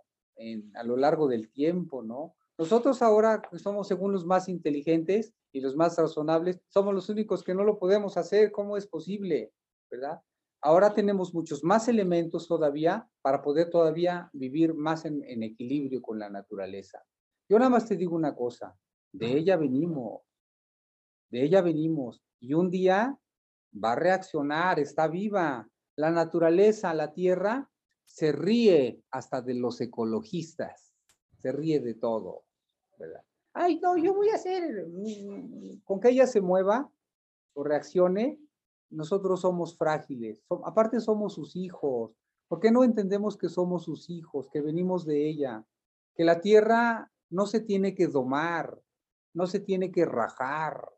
a 0.74 0.82
lo 0.82 0.96
largo 0.96 1.28
del 1.28 1.50
tiempo, 1.50 2.02
¿no? 2.02 2.34
Nosotros 2.58 3.02
ahora 3.02 3.42
somos 3.58 3.88
según 3.88 4.12
los 4.12 4.24
más 4.24 4.48
inteligentes 4.48 5.34
y 5.52 5.60
los 5.60 5.76
más 5.76 5.98
razonables, 5.98 6.60
somos 6.68 6.94
los 6.94 7.08
únicos 7.10 7.42
que 7.42 7.54
no 7.54 7.64
lo 7.64 7.78
podemos 7.78 8.16
hacer. 8.16 8.50
¿Cómo 8.50 8.76
es 8.76 8.86
posible? 8.86 9.52
¿Verdad? 9.90 10.22
Ahora 10.66 10.92
tenemos 10.92 11.32
muchos 11.32 11.62
más 11.62 11.86
elementos 11.86 12.48
todavía 12.48 13.08
para 13.22 13.40
poder 13.40 13.70
todavía 13.70 14.28
vivir 14.32 14.74
más 14.74 15.04
en, 15.04 15.22
en 15.22 15.44
equilibrio 15.44 16.02
con 16.02 16.18
la 16.18 16.28
naturaleza. 16.28 17.04
Yo 17.48 17.56
nada 17.56 17.70
más 17.70 17.86
te 17.86 17.96
digo 17.96 18.16
una 18.16 18.34
cosa, 18.34 18.76
de 19.12 19.28
ella 19.38 19.56
venimos, 19.56 20.22
de 21.30 21.44
ella 21.44 21.62
venimos 21.62 22.20
y 22.40 22.54
un 22.54 22.68
día 22.68 23.16
va 23.72 23.92
a 23.92 23.94
reaccionar, 23.94 24.80
está 24.80 25.06
viva, 25.06 25.68
la 25.94 26.10
naturaleza, 26.10 26.92
la 26.94 27.12
tierra, 27.12 27.70
se 28.04 28.32
ríe 28.32 29.00
hasta 29.12 29.42
de 29.42 29.54
los 29.54 29.80
ecologistas, 29.80 30.92
se 31.38 31.52
ríe 31.52 31.78
de 31.78 31.94
todo, 31.94 32.42
¿verdad? 32.98 33.22
Ay, 33.52 33.78
no, 33.78 33.96
yo 33.96 34.14
voy 34.14 34.30
a 34.30 34.34
hacer, 34.34 34.84
mm, 34.88 35.82
con 35.84 36.00
que 36.00 36.08
ella 36.08 36.26
se 36.26 36.40
mueva 36.40 36.90
o 37.54 37.62
reaccione, 37.62 38.40
nosotros 38.90 39.40
somos 39.40 39.76
frágiles, 39.76 40.42
aparte 40.64 41.00
somos 41.00 41.34
sus 41.34 41.56
hijos, 41.56 42.12
¿por 42.48 42.60
qué 42.60 42.70
no 42.70 42.84
entendemos 42.84 43.36
que 43.36 43.48
somos 43.48 43.84
sus 43.84 44.08
hijos, 44.10 44.48
que 44.50 44.60
venimos 44.60 45.04
de 45.04 45.28
ella? 45.28 45.64
Que 46.14 46.24
la 46.24 46.40
tierra 46.40 47.10
no 47.30 47.46
se 47.46 47.60
tiene 47.60 47.94
que 47.94 48.06
domar, 48.06 48.80
no 49.34 49.46
se 49.46 49.60
tiene 49.60 49.90
que 49.90 50.04
rajar, 50.04 50.88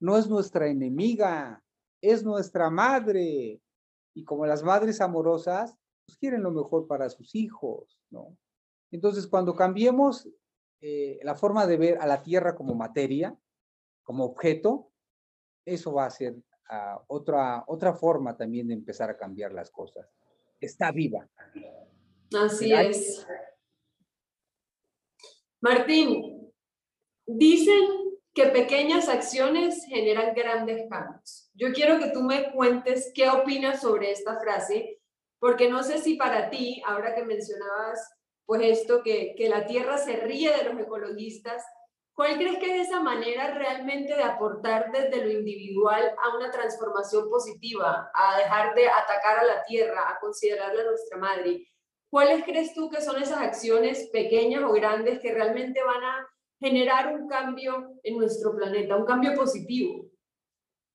no 0.00 0.16
es 0.16 0.28
nuestra 0.28 0.68
enemiga, 0.68 1.62
es 2.00 2.24
nuestra 2.24 2.70
madre, 2.70 3.60
y 4.14 4.24
como 4.24 4.46
las 4.46 4.62
madres 4.62 5.00
amorosas, 5.00 5.76
pues 6.06 6.18
quieren 6.18 6.42
lo 6.42 6.50
mejor 6.50 6.86
para 6.86 7.08
sus 7.08 7.34
hijos, 7.34 8.00
¿no? 8.10 8.36
Entonces, 8.90 9.26
cuando 9.26 9.54
cambiemos 9.54 10.28
eh, 10.80 11.18
la 11.22 11.34
forma 11.34 11.66
de 11.66 11.76
ver 11.76 11.98
a 11.98 12.06
la 12.06 12.22
Tierra 12.22 12.54
como 12.54 12.74
materia, 12.74 13.36
como 14.02 14.24
objeto, 14.24 14.90
eso 15.64 15.94
va 15.94 16.06
a 16.06 16.10
ser 16.10 16.36
otra, 17.08 17.64
otra 17.66 17.94
forma 17.94 18.36
también 18.36 18.68
de 18.68 18.74
empezar 18.74 19.10
a 19.10 19.16
cambiar 19.16 19.52
las 19.52 19.70
cosas. 19.70 20.06
Está 20.60 20.92
viva. 20.92 21.28
Así 22.38 22.72
es. 22.72 23.26
Martín, 25.60 26.52
dicen 27.26 27.82
que 28.34 28.46
pequeñas 28.46 29.08
acciones 29.08 29.84
generan 29.86 30.34
grandes 30.34 30.88
cambios. 30.88 31.50
Yo 31.54 31.72
quiero 31.72 31.98
que 31.98 32.10
tú 32.10 32.22
me 32.22 32.52
cuentes 32.52 33.12
qué 33.14 33.28
opinas 33.28 33.82
sobre 33.82 34.10
esta 34.10 34.40
frase, 34.40 35.00
porque 35.38 35.68
no 35.68 35.82
sé 35.82 35.98
si 35.98 36.14
para 36.14 36.48
ti, 36.50 36.82
ahora 36.86 37.14
que 37.14 37.24
mencionabas 37.24 38.10
pues 38.44 38.62
esto, 38.62 39.02
que, 39.02 39.34
que 39.36 39.48
la 39.48 39.66
tierra 39.66 39.98
se 39.98 40.16
ríe 40.16 40.50
de 40.56 40.64
los 40.64 40.80
ecologistas, 40.80 41.62
¿cuál 42.14 42.36
crees 42.36 42.58
que 42.58 42.74
es 42.74 42.88
esa 42.88 43.00
manera 43.00 43.54
realmente 43.54 44.14
de 44.14 44.22
aportar 44.22 44.90
desde 44.92 45.24
lo 45.24 45.30
individual 45.30 46.14
a 46.22 46.36
una 46.36 46.50
transformación 46.50 47.28
positiva, 47.28 48.10
a 48.14 48.38
dejar 48.38 48.74
de 48.74 48.88
atacar 48.88 49.38
a 49.38 49.44
la 49.44 49.62
tierra, 49.64 50.08
a 50.08 50.18
considerarla 50.20 50.84
nuestra 50.84 51.18
madre? 51.18 51.68
¿Cuáles 52.10 52.44
crees 52.44 52.74
tú 52.74 52.90
que 52.90 53.00
son 53.00 53.22
esas 53.22 53.38
acciones 53.38 54.10
pequeñas 54.12 54.62
o 54.62 54.72
grandes 54.72 55.20
que 55.20 55.32
realmente 55.32 55.82
van 55.82 56.02
a 56.04 56.28
generar 56.62 57.12
un 57.12 57.28
cambio 57.28 57.98
en 58.04 58.16
nuestro 58.16 58.54
planeta, 58.54 58.96
un 58.96 59.04
cambio 59.04 59.34
positivo. 59.34 60.08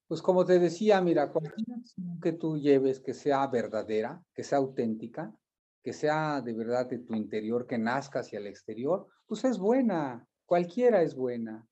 Pues 0.08 0.22
como 0.22 0.46
te 0.46 0.60
decía, 0.60 1.02
mira, 1.02 1.30
cualquier 1.30 1.78
acción 1.78 2.20
que 2.22 2.32
tú 2.32 2.58
lleves 2.58 3.02
que 3.02 3.14
sea 3.14 3.46
verdadera, 3.48 4.24
que 4.34 4.46
sea 4.46 4.60
auténtica, 4.60 5.36
que 5.84 5.92
sea 5.92 6.42
de 6.42 6.54
verdad 6.54 6.86
de 6.86 7.00
tu 7.00 7.14
interior, 7.16 7.68
que 7.68 7.78
nazca 7.78 8.20
hacia 8.20 8.40
el 8.40 8.48
exterior, 8.48 9.08
pues 9.26 9.44
es 9.44 9.60
buena, 9.60 10.26
cualquiera 10.48 11.04
es 11.04 11.16
buena. 11.16 11.68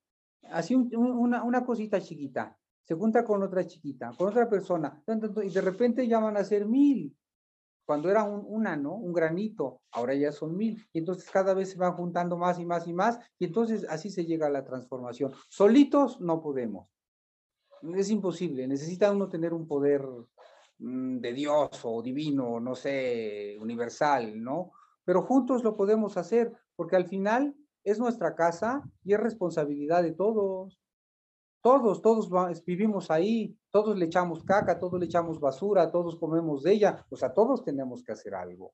Así 0.52 0.76
una, 0.76 1.44
una 1.44 1.66
cosita 1.66 2.00
chiquita, 2.00 2.56
se 2.84 2.94
junta 2.94 3.26
con 3.26 3.42
otra 3.42 3.66
chiquita, 3.66 4.12
con 4.16 4.28
otra 4.28 4.48
persona, 4.48 5.04
y 5.44 5.50
de 5.50 5.62
repente 5.62 6.08
ya 6.08 6.20
van 6.20 6.38
a 6.38 6.44
ser 6.44 6.68
mil, 6.68 7.18
cuando 7.86 8.10
era 8.10 8.24
un, 8.24 8.44
una, 8.48 8.76
¿no? 8.76 8.96
Un 8.96 9.14
granito, 9.14 9.82
ahora 9.92 10.16
ya 10.16 10.32
son 10.32 10.58
mil. 10.58 10.84
Y 10.92 11.00
entonces 11.00 11.30
cada 11.30 11.54
vez 11.54 11.70
se 11.72 11.78
van 11.78 11.94
juntando 11.94 12.38
más 12.38 12.60
y 12.60 12.66
más 12.66 12.88
y 12.88 12.94
más, 12.94 13.20
y 13.40 13.46
entonces 13.46 13.86
así 13.90 14.10
se 14.10 14.26
llega 14.26 14.48
a 14.48 14.52
la 14.52 14.66
transformación. 14.66 15.32
Solitos 15.50 16.20
no 16.20 16.42
podemos. 16.42 16.90
Es 17.96 18.10
imposible. 18.10 18.68
Necesita 18.68 19.12
uno 19.12 19.30
tener 19.30 19.54
un 19.54 19.68
poder 19.68 20.04
mm, 20.80 21.20
de 21.20 21.34
Dios 21.34 21.70
o 21.84 22.02
divino, 22.02 22.60
no 22.60 22.76
sé, 22.76 23.56
universal, 23.60 24.44
¿no? 24.44 24.72
Pero 25.04 25.22
juntos 25.22 25.64
lo 25.64 25.76
podemos 25.76 26.18
hacer, 26.18 26.52
porque 26.76 26.96
al 26.96 27.06
final 27.06 27.56
es 27.86 28.00
nuestra 28.00 28.36
casa 28.36 28.84
y 29.04 29.14
es 29.14 29.20
responsabilidad 29.20 30.04
de 30.04 30.12
todos. 30.12 30.82
Todos, 31.62 32.02
todos 32.02 32.30
vivimos 32.66 33.10
ahí, 33.10 33.58
todos 33.72 33.98
le 33.98 34.06
echamos 34.06 34.44
caca, 34.44 34.80
todos 34.80 35.00
le 35.00 35.06
echamos 35.06 35.40
basura, 35.40 35.92
todos 35.92 36.18
comemos 36.18 36.64
de 36.64 36.74
ella, 36.74 37.06
o 37.10 37.16
sea, 37.16 37.34
todos 37.34 37.64
tenemos 37.64 38.04
que 38.04 38.12
hacer 38.12 38.36
algo. 38.36 38.74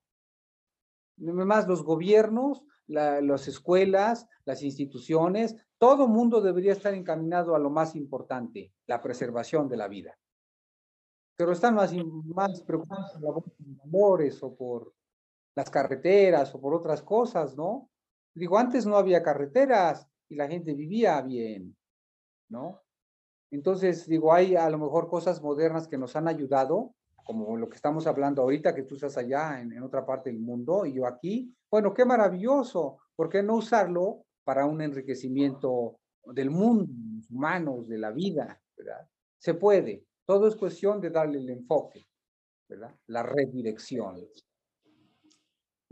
Además, 1.18 1.68
los 1.68 1.84
gobiernos, 1.84 2.64
las 2.86 3.48
escuelas, 3.48 4.26
las 4.44 4.62
instituciones, 4.62 5.56
todo 5.78 6.08
mundo 6.08 6.40
debería 6.40 6.72
estar 6.72 6.94
encaminado 6.94 7.54
a 7.54 7.58
lo 7.58 7.70
más 7.70 7.96
importante, 7.96 8.72
la 8.86 9.00
preservación 9.00 9.68
de 9.68 9.76
la 9.76 9.88
vida. 9.88 10.18
Pero 11.36 11.52
están 11.52 11.74
más, 11.74 11.94
más 11.94 12.62
preocupados 12.62 13.12
por 13.12 13.36
los 13.36 13.78
valores 13.84 14.42
o 14.42 14.54
por 14.54 14.92
las 15.54 15.70
carreteras 15.70 16.54
o 16.54 16.60
por 16.60 16.74
otras 16.74 17.02
cosas, 17.02 17.56
¿no? 17.56 17.90
Digo, 18.34 18.58
antes 18.58 18.86
no 18.86 18.96
había 18.96 19.22
carreteras 19.22 20.06
y 20.28 20.36
la 20.36 20.48
gente 20.48 20.74
vivía 20.74 21.20
bien. 21.22 21.76
¿no? 22.52 22.82
Entonces, 23.50 24.06
digo, 24.06 24.32
hay 24.32 24.54
a 24.54 24.70
lo 24.70 24.78
mejor 24.78 25.08
cosas 25.08 25.42
modernas 25.42 25.88
que 25.88 25.98
nos 25.98 26.14
han 26.14 26.28
ayudado, 26.28 26.94
como 27.24 27.56
lo 27.56 27.68
que 27.68 27.76
estamos 27.76 28.06
hablando 28.06 28.42
ahorita, 28.42 28.74
que 28.74 28.82
tú 28.82 28.94
estás 28.94 29.16
allá 29.16 29.60
en, 29.60 29.82
otra 29.82 30.06
parte 30.06 30.30
del 30.30 30.40
mundo 30.40 30.86
y 30.86 30.94
yo 30.94 31.06
aquí. 31.06 31.52
Bueno, 31.70 31.92
qué 31.92 32.04
maravilloso. 32.04 32.98
¿Por 33.16 33.28
qué 33.28 33.42
no 33.42 33.56
usarlo 33.56 34.24
para 34.44 34.66
un 34.66 34.80
enriquecimiento 34.80 35.98
del 36.24 36.50
mundo, 36.50 36.92
humanos, 37.30 37.88
de 37.88 37.98
la 37.98 38.10
vida, 38.10 38.60
¿verdad? 38.76 39.08
Se 39.38 39.54
puede. 39.54 40.04
Todo 40.24 40.48
es 40.48 40.56
cuestión 40.56 41.00
de 41.00 41.10
darle 41.10 41.38
el 41.38 41.50
enfoque, 41.50 42.06
¿verdad? 42.68 42.94
La 43.06 43.22
redirección. 43.22 44.16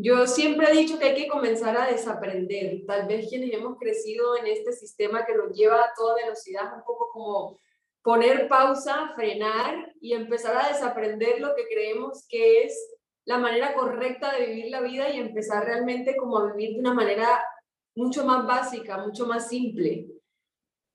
Yo 0.02 0.26
siempre 0.26 0.70
he 0.70 0.76
dicho 0.76 0.98
que 0.98 1.08
hay 1.08 1.14
que 1.14 1.28
comenzar 1.28 1.76
a 1.76 1.86
desaprender. 1.86 2.86
Tal 2.86 3.06
vez 3.06 3.28
quienes 3.28 3.52
hemos 3.52 3.76
crecido 3.78 4.34
en 4.38 4.46
este 4.46 4.72
sistema 4.72 5.26
que 5.26 5.34
nos 5.34 5.54
lleva 5.54 5.84
a 5.84 5.92
toda 5.94 6.14
velocidad, 6.14 6.74
un 6.74 6.82
poco 6.84 7.10
como 7.12 7.60
poner 8.02 8.48
pausa, 8.48 9.12
frenar 9.14 9.92
y 10.00 10.14
empezar 10.14 10.56
a 10.56 10.68
desaprender 10.68 11.38
lo 11.40 11.54
que 11.54 11.66
creemos 11.68 12.26
que 12.30 12.62
es 12.62 12.96
la 13.26 13.36
manera 13.36 13.74
correcta 13.74 14.34
de 14.34 14.46
vivir 14.46 14.70
la 14.70 14.80
vida 14.80 15.10
y 15.10 15.20
empezar 15.20 15.66
realmente 15.66 16.16
como 16.16 16.38
a 16.38 16.50
vivir 16.54 16.76
de 16.76 16.80
una 16.80 16.94
manera 16.94 17.44
mucho 17.94 18.24
más 18.24 18.46
básica, 18.46 18.96
mucho 18.96 19.26
más 19.26 19.48
simple. 19.50 20.06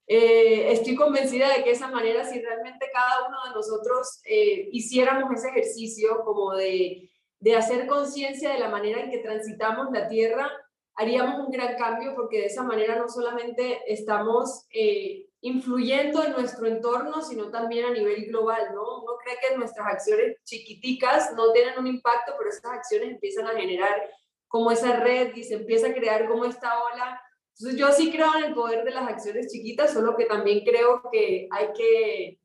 Eh, 0.07 0.71
estoy 0.71 0.95
convencida 0.95 1.55
de 1.55 1.63
que 1.63 1.71
esa 1.71 1.89
manera, 1.89 2.25
si 2.25 2.41
realmente 2.41 2.89
cada 2.91 3.27
uno 3.27 3.37
de 3.47 3.53
nosotros 3.53 4.19
eh, 4.25 4.67
hiciéramos 4.71 5.31
ese 5.31 5.49
ejercicio 5.49 6.23
como 6.25 6.55
de 6.55 7.11
de 7.45 7.55
hacer 7.55 7.85
conciencia 7.85 8.51
de 8.51 8.57
la 8.57 8.69
manera 8.69 9.01
en 9.01 9.11
que 9.11 9.19
transitamos 9.19 9.91
la 9.91 10.07
Tierra, 10.07 10.51
haríamos 10.95 11.45
un 11.45 11.51
gran 11.51 11.77
cambio 11.77 12.15
porque 12.15 12.39
de 12.39 12.45
esa 12.47 12.63
manera 12.63 12.95
no 12.95 13.07
solamente 13.07 13.81
estamos 13.85 14.65
eh, 14.71 15.27
influyendo 15.41 16.23
en 16.23 16.31
nuestro 16.31 16.65
entorno, 16.65 17.21
sino 17.21 17.51
también 17.51 17.85
a 17.85 17.91
nivel 17.91 18.25
global, 18.25 18.73
¿no? 18.73 19.03
Uno 19.03 19.11
cree 19.23 19.37
que 19.39 19.55
nuestras 19.55 19.85
acciones 19.85 20.37
chiquiticas 20.43 21.35
no 21.35 21.51
tienen 21.51 21.77
un 21.77 21.85
impacto, 21.85 22.33
pero 22.35 22.49
esas 22.49 22.71
acciones 22.71 23.11
empiezan 23.11 23.45
a 23.45 23.53
generar 23.53 24.09
como 24.47 24.71
esa 24.71 24.95
red 24.95 25.35
y 25.35 25.43
se 25.43 25.53
empieza 25.53 25.89
a 25.89 25.93
crear 25.93 26.27
como 26.27 26.45
esta 26.45 26.81
ola. 26.81 27.21
Entonces 27.59 27.79
yo 27.79 27.91
sí 27.91 28.11
creo 28.11 28.35
en 28.39 28.45
el 28.45 28.53
poder 28.55 28.83
de 28.85 28.89
las 28.89 29.07
acciones 29.07 29.53
chiquitas, 29.53 29.93
solo 29.93 30.17
que 30.17 30.25
también 30.25 30.65
creo 30.65 31.03
que 31.11 31.47
hay 31.51 31.67
que, 31.73 32.39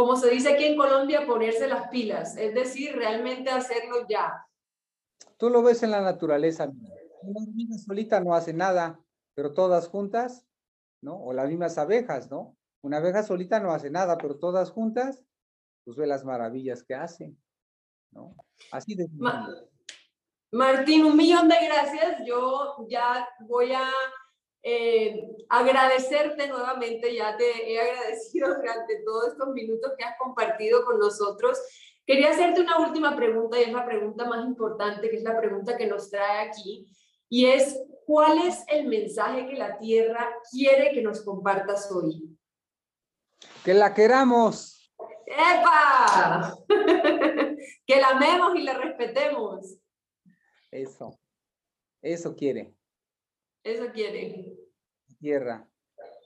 como 0.00 0.16
se 0.16 0.30
dice 0.30 0.54
aquí 0.54 0.64
en 0.64 0.76
Colombia, 0.78 1.26
ponerse 1.26 1.68
las 1.68 1.88
pilas, 1.88 2.36
es 2.36 2.54
decir, 2.54 2.96
realmente 2.96 3.50
hacerlo 3.50 4.06
ya. 4.08 4.46
Tú 5.36 5.50
lo 5.50 5.62
ves 5.62 5.82
en 5.82 5.90
la 5.90 6.00
naturaleza. 6.00 6.70
Una 7.22 7.42
hormiga 7.42 7.76
solita 7.76 8.18
no 8.20 8.34
hace 8.34 8.54
nada, 8.54 8.98
pero 9.34 9.52
todas 9.52 9.88
juntas 9.88 10.46
¿no? 11.02 11.16
O 11.16 11.32
las 11.32 11.48
mismas 11.48 11.78
abejas, 11.78 12.30
¿no? 12.30 12.56
Una 12.82 12.98
abeja 12.98 13.22
solita 13.22 13.60
no 13.60 13.72
hace 13.72 13.90
nada, 13.90 14.16
pero 14.18 14.38
todas 14.38 14.70
juntas, 14.70 15.22
pues 15.84 15.96
ve 15.96 16.06
las 16.06 16.24
maravillas 16.24 16.82
que 16.82 16.94
hacen, 16.94 17.38
¿no? 18.12 18.34
Así 18.72 18.94
de... 18.94 19.08
Martín, 20.52 21.04
un 21.04 21.16
millón 21.16 21.48
de 21.48 21.56
gracias. 21.64 22.26
Yo 22.26 22.86
ya 22.88 23.28
voy 23.40 23.72
a 23.72 23.88
eh, 24.62 25.26
agradecerte 25.48 26.48
nuevamente, 26.48 27.14
ya 27.14 27.36
te 27.36 27.72
he 27.72 27.80
agradecido 27.80 28.54
durante 28.56 29.02
todos 29.04 29.28
estos 29.28 29.48
minutos 29.48 29.92
que 29.96 30.04
has 30.04 30.16
compartido 30.18 30.84
con 30.84 30.98
nosotros. 30.98 31.58
Quería 32.06 32.30
hacerte 32.30 32.60
una 32.60 32.78
última 32.78 33.16
pregunta 33.16 33.58
y 33.58 33.64
es 33.64 33.72
la 33.72 33.86
pregunta 33.86 34.24
más 34.24 34.44
importante, 34.44 35.08
que 35.08 35.16
es 35.16 35.22
la 35.22 35.38
pregunta 35.38 35.76
que 35.76 35.86
nos 35.86 36.10
trae 36.10 36.48
aquí, 36.48 36.86
y 37.28 37.46
es, 37.46 37.80
¿cuál 38.06 38.38
es 38.38 38.64
el 38.66 38.88
mensaje 38.88 39.46
que 39.46 39.54
la 39.54 39.78
Tierra 39.78 40.28
quiere 40.50 40.90
que 40.92 41.00
nos 41.00 41.22
compartas 41.22 41.90
hoy? 41.92 42.36
Que 43.64 43.72
la 43.72 43.94
queramos. 43.94 44.92
¡Epa! 45.26 46.56
que 47.86 48.00
la 48.00 48.08
amemos 48.08 48.56
y 48.56 48.62
la 48.62 48.74
respetemos. 48.74 49.76
Eso, 50.70 51.18
eso 52.02 52.34
quiere. 52.34 52.74
Eso 53.70 53.92
quiere. 53.92 54.58
Tierra, 55.20 55.68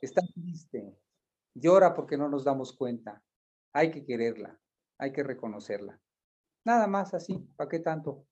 está 0.01 0.23
triste, 0.35 0.97
llora 1.55 1.93
porque 1.93 2.17
no 2.17 2.27
nos 2.29 2.43
damos 2.43 2.73
cuenta. 2.73 3.23
Hay 3.75 3.91
que 3.91 4.05
quererla, 4.07 4.59
hay 4.99 5.13
que 5.13 5.23
reconocerla. 5.23 6.01
Nada 6.65 6.87
más 6.87 7.13
así, 7.13 7.37
¿para 7.57 7.69
qué 7.69 7.81
tanto 7.81 8.27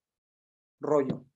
rollo? 0.80 1.26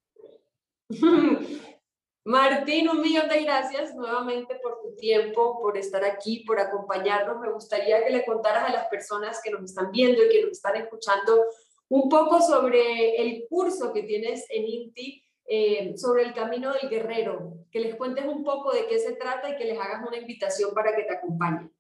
Martín, 2.24 2.88
un 2.88 3.02
millón 3.02 3.28
de 3.28 3.42
gracias 3.42 3.94
nuevamente 3.94 4.58
por 4.62 4.80
tu 4.80 4.96
tiempo, 4.96 5.60
por 5.60 5.76
estar 5.76 6.02
aquí, 6.02 6.44
por 6.46 6.58
acompañarnos. 6.58 7.40
Me 7.40 7.52
gustaría 7.52 8.02
que 8.02 8.10
le 8.10 8.24
contaras 8.24 8.70
a 8.70 8.72
las 8.72 8.88
personas 8.88 9.40
que 9.44 9.50
nos 9.50 9.62
están 9.62 9.90
viendo 9.92 10.24
y 10.24 10.28
que 10.30 10.42
nos 10.42 10.52
están 10.52 10.76
escuchando 10.76 11.44
un 11.88 12.08
poco 12.08 12.40
sobre 12.40 13.16
el 13.16 13.46
curso 13.50 13.92
que 13.92 14.02
tienes 14.02 14.46
en 14.48 14.66
INTI, 14.66 15.25
eh, 15.48 15.96
sobre 15.96 16.24
el 16.24 16.34
camino 16.34 16.72
del 16.72 16.90
guerrero, 16.90 17.66
que 17.70 17.80
les 17.80 17.94
cuentes 17.94 18.26
un 18.26 18.42
poco 18.42 18.72
de 18.72 18.86
qué 18.88 18.98
se 18.98 19.12
trata 19.14 19.50
y 19.50 19.56
que 19.56 19.64
les 19.64 19.78
hagas 19.78 20.06
una 20.06 20.16
invitación 20.16 20.74
para 20.74 20.94
que 20.94 21.04
te 21.04 21.14
acompañen. 21.14 21.72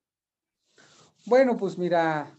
Bueno, 1.24 1.56
pues 1.56 1.76
mira, 1.76 2.38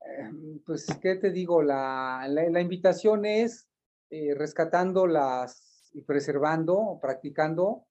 eh, 0.00 0.30
pues 0.64 0.86
qué 1.02 1.16
te 1.16 1.30
digo, 1.30 1.62
la, 1.62 2.26
la, 2.28 2.60
invitación 2.60 3.26
es 3.26 3.68
eh, 4.08 4.34
rescatando 4.34 5.06
las 5.06 5.90
y 5.92 6.00
preservando, 6.00 6.98
practicando 7.02 7.86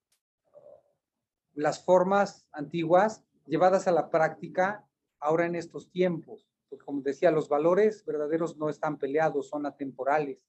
las 1.54 1.84
formas 1.86 2.48
antiguas 2.52 3.24
llevadas 3.46 3.88
a 3.88 3.92
la 3.92 4.10
práctica 4.10 4.88
ahora 5.20 5.46
en 5.46 5.56
estos 5.56 5.92
tiempos. 5.92 6.48
Como 6.86 7.02
decía, 7.02 7.32
los 7.32 7.50
valores 7.50 8.04
verdaderos 8.06 8.58
no 8.58 8.70
están 8.70 8.98
peleados, 8.98 9.50
son 9.50 9.66
atemporales. 9.66 10.40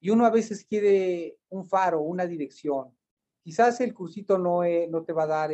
Y 0.00 0.10
uno 0.10 0.26
a 0.26 0.30
veces 0.30 0.64
quiere 0.64 1.38
un 1.48 1.68
faro, 1.68 2.00
una 2.00 2.26
dirección. 2.26 2.96
Quizás 3.42 3.80
el 3.80 3.94
cursito 3.94 4.38
no, 4.38 4.62
eh, 4.64 4.86
no 4.88 5.04
te 5.04 5.12
va 5.12 5.24
a 5.24 5.26
dar 5.26 5.50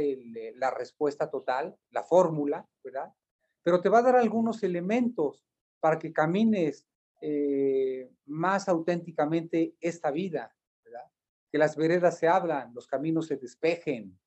la 0.57 0.71
respuesta 0.71 1.31
total, 1.31 1.77
la 1.91 2.03
fórmula, 2.03 2.67
¿verdad? 2.83 3.13
Pero 3.63 3.81
te 3.81 3.89
va 3.89 3.99
a 3.99 4.03
dar 4.03 4.17
algunos 4.17 4.63
elementos 4.63 5.47
para 5.81 5.99
que 5.99 6.13
camines 6.13 6.87
eh, 7.21 8.11
más 8.27 8.69
auténticamente 8.69 9.77
esta 9.81 10.11
vida 10.11 10.55
que 11.55 11.59
las 11.59 11.77
veredas 11.77 12.19
se 12.19 12.27
hablan, 12.27 12.75
los 12.75 12.89
caminos 12.89 13.29
se 13.29 13.37
despejen. 13.37 14.19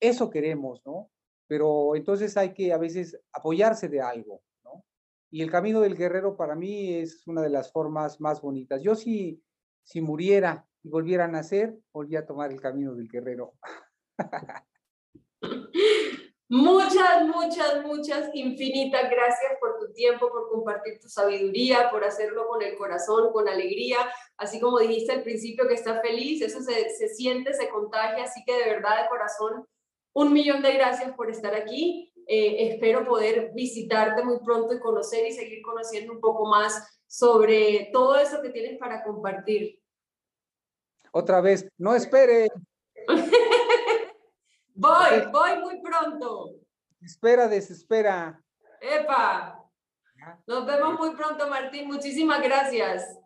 Eso 0.00 0.28
queremos, 0.28 0.84
¿no? 0.84 1.12
Pero 1.46 1.94
entonces 1.94 2.36
hay 2.36 2.52
que 2.52 2.72
a 2.72 2.76
veces 2.76 3.16
apoyarse 3.32 3.88
de 3.88 4.00
algo, 4.00 4.42
¿no? 4.64 4.84
Y 5.30 5.42
el 5.42 5.50
camino 5.52 5.80
del 5.80 5.96
guerrero 5.96 6.36
para 6.36 6.56
mí 6.56 6.94
es 6.94 7.24
una 7.28 7.40
de 7.40 7.50
las 7.50 7.70
formas 7.70 8.20
más 8.20 8.40
bonitas. 8.40 8.82
Yo 8.82 8.96
si, 8.96 9.40
si 9.82 10.00
muriera 10.00 10.66
y 10.82 10.88
volviera 10.88 11.24
a 11.24 11.28
nacer, 11.28 11.78
volvía 11.92 12.20
a 12.20 12.26
tomar 12.26 12.50
el 12.50 12.60
camino 12.60 12.94
del 12.94 13.08
guerrero. 13.08 13.54
Muchas, 16.54 17.26
muchas, 17.26 17.82
muchas, 17.82 18.28
infinitas 18.34 19.08
gracias 19.10 19.52
por 19.58 19.78
tu 19.78 19.90
tiempo, 19.94 20.28
por 20.28 20.50
compartir 20.50 21.00
tu 21.00 21.08
sabiduría, 21.08 21.90
por 21.90 22.04
hacerlo 22.04 22.46
con 22.46 22.60
el 22.60 22.76
corazón, 22.76 23.32
con 23.32 23.48
alegría. 23.48 23.96
Así 24.36 24.60
como 24.60 24.78
dijiste 24.78 25.12
al 25.12 25.22
principio 25.22 25.66
que 25.66 25.72
estás 25.72 26.02
feliz, 26.02 26.42
eso 26.42 26.60
se, 26.60 26.90
se 26.90 27.08
siente, 27.08 27.54
se 27.54 27.70
contagia. 27.70 28.24
Así 28.24 28.44
que 28.44 28.52
de 28.52 28.66
verdad, 28.66 29.02
de 29.02 29.08
corazón, 29.08 29.66
un 30.12 30.32
millón 30.34 30.60
de 30.60 30.74
gracias 30.74 31.12
por 31.14 31.30
estar 31.30 31.54
aquí. 31.54 32.11
Eh, 32.26 32.68
espero 32.70 33.06
poder 33.06 33.50
visitarte 33.54 34.24
muy 34.24 34.38
pronto 34.40 34.74
y 34.74 34.80
conocer 34.80 35.26
y 35.26 35.32
seguir 35.32 35.62
conociendo 35.62 36.12
un 36.12 36.20
poco 36.20 36.46
más 36.46 37.00
sobre 37.06 37.90
todo 37.92 38.16
eso 38.16 38.40
que 38.40 38.50
tienes 38.50 38.78
para 38.78 39.04
compartir. 39.04 39.78
Otra 41.12 41.40
vez, 41.40 41.68
no 41.76 41.94
espere. 41.94 42.48
Voy, 44.74 45.30
voy 45.30 45.58
muy 45.60 45.82
pronto. 45.82 46.54
Espera, 47.00 47.46
desespera. 47.46 48.42
Epa. 48.80 49.62
Nos 50.46 50.66
vemos 50.66 50.98
muy 50.98 51.14
pronto, 51.14 51.46
Martín. 51.48 51.86
Muchísimas 51.86 52.42
gracias. 52.42 53.18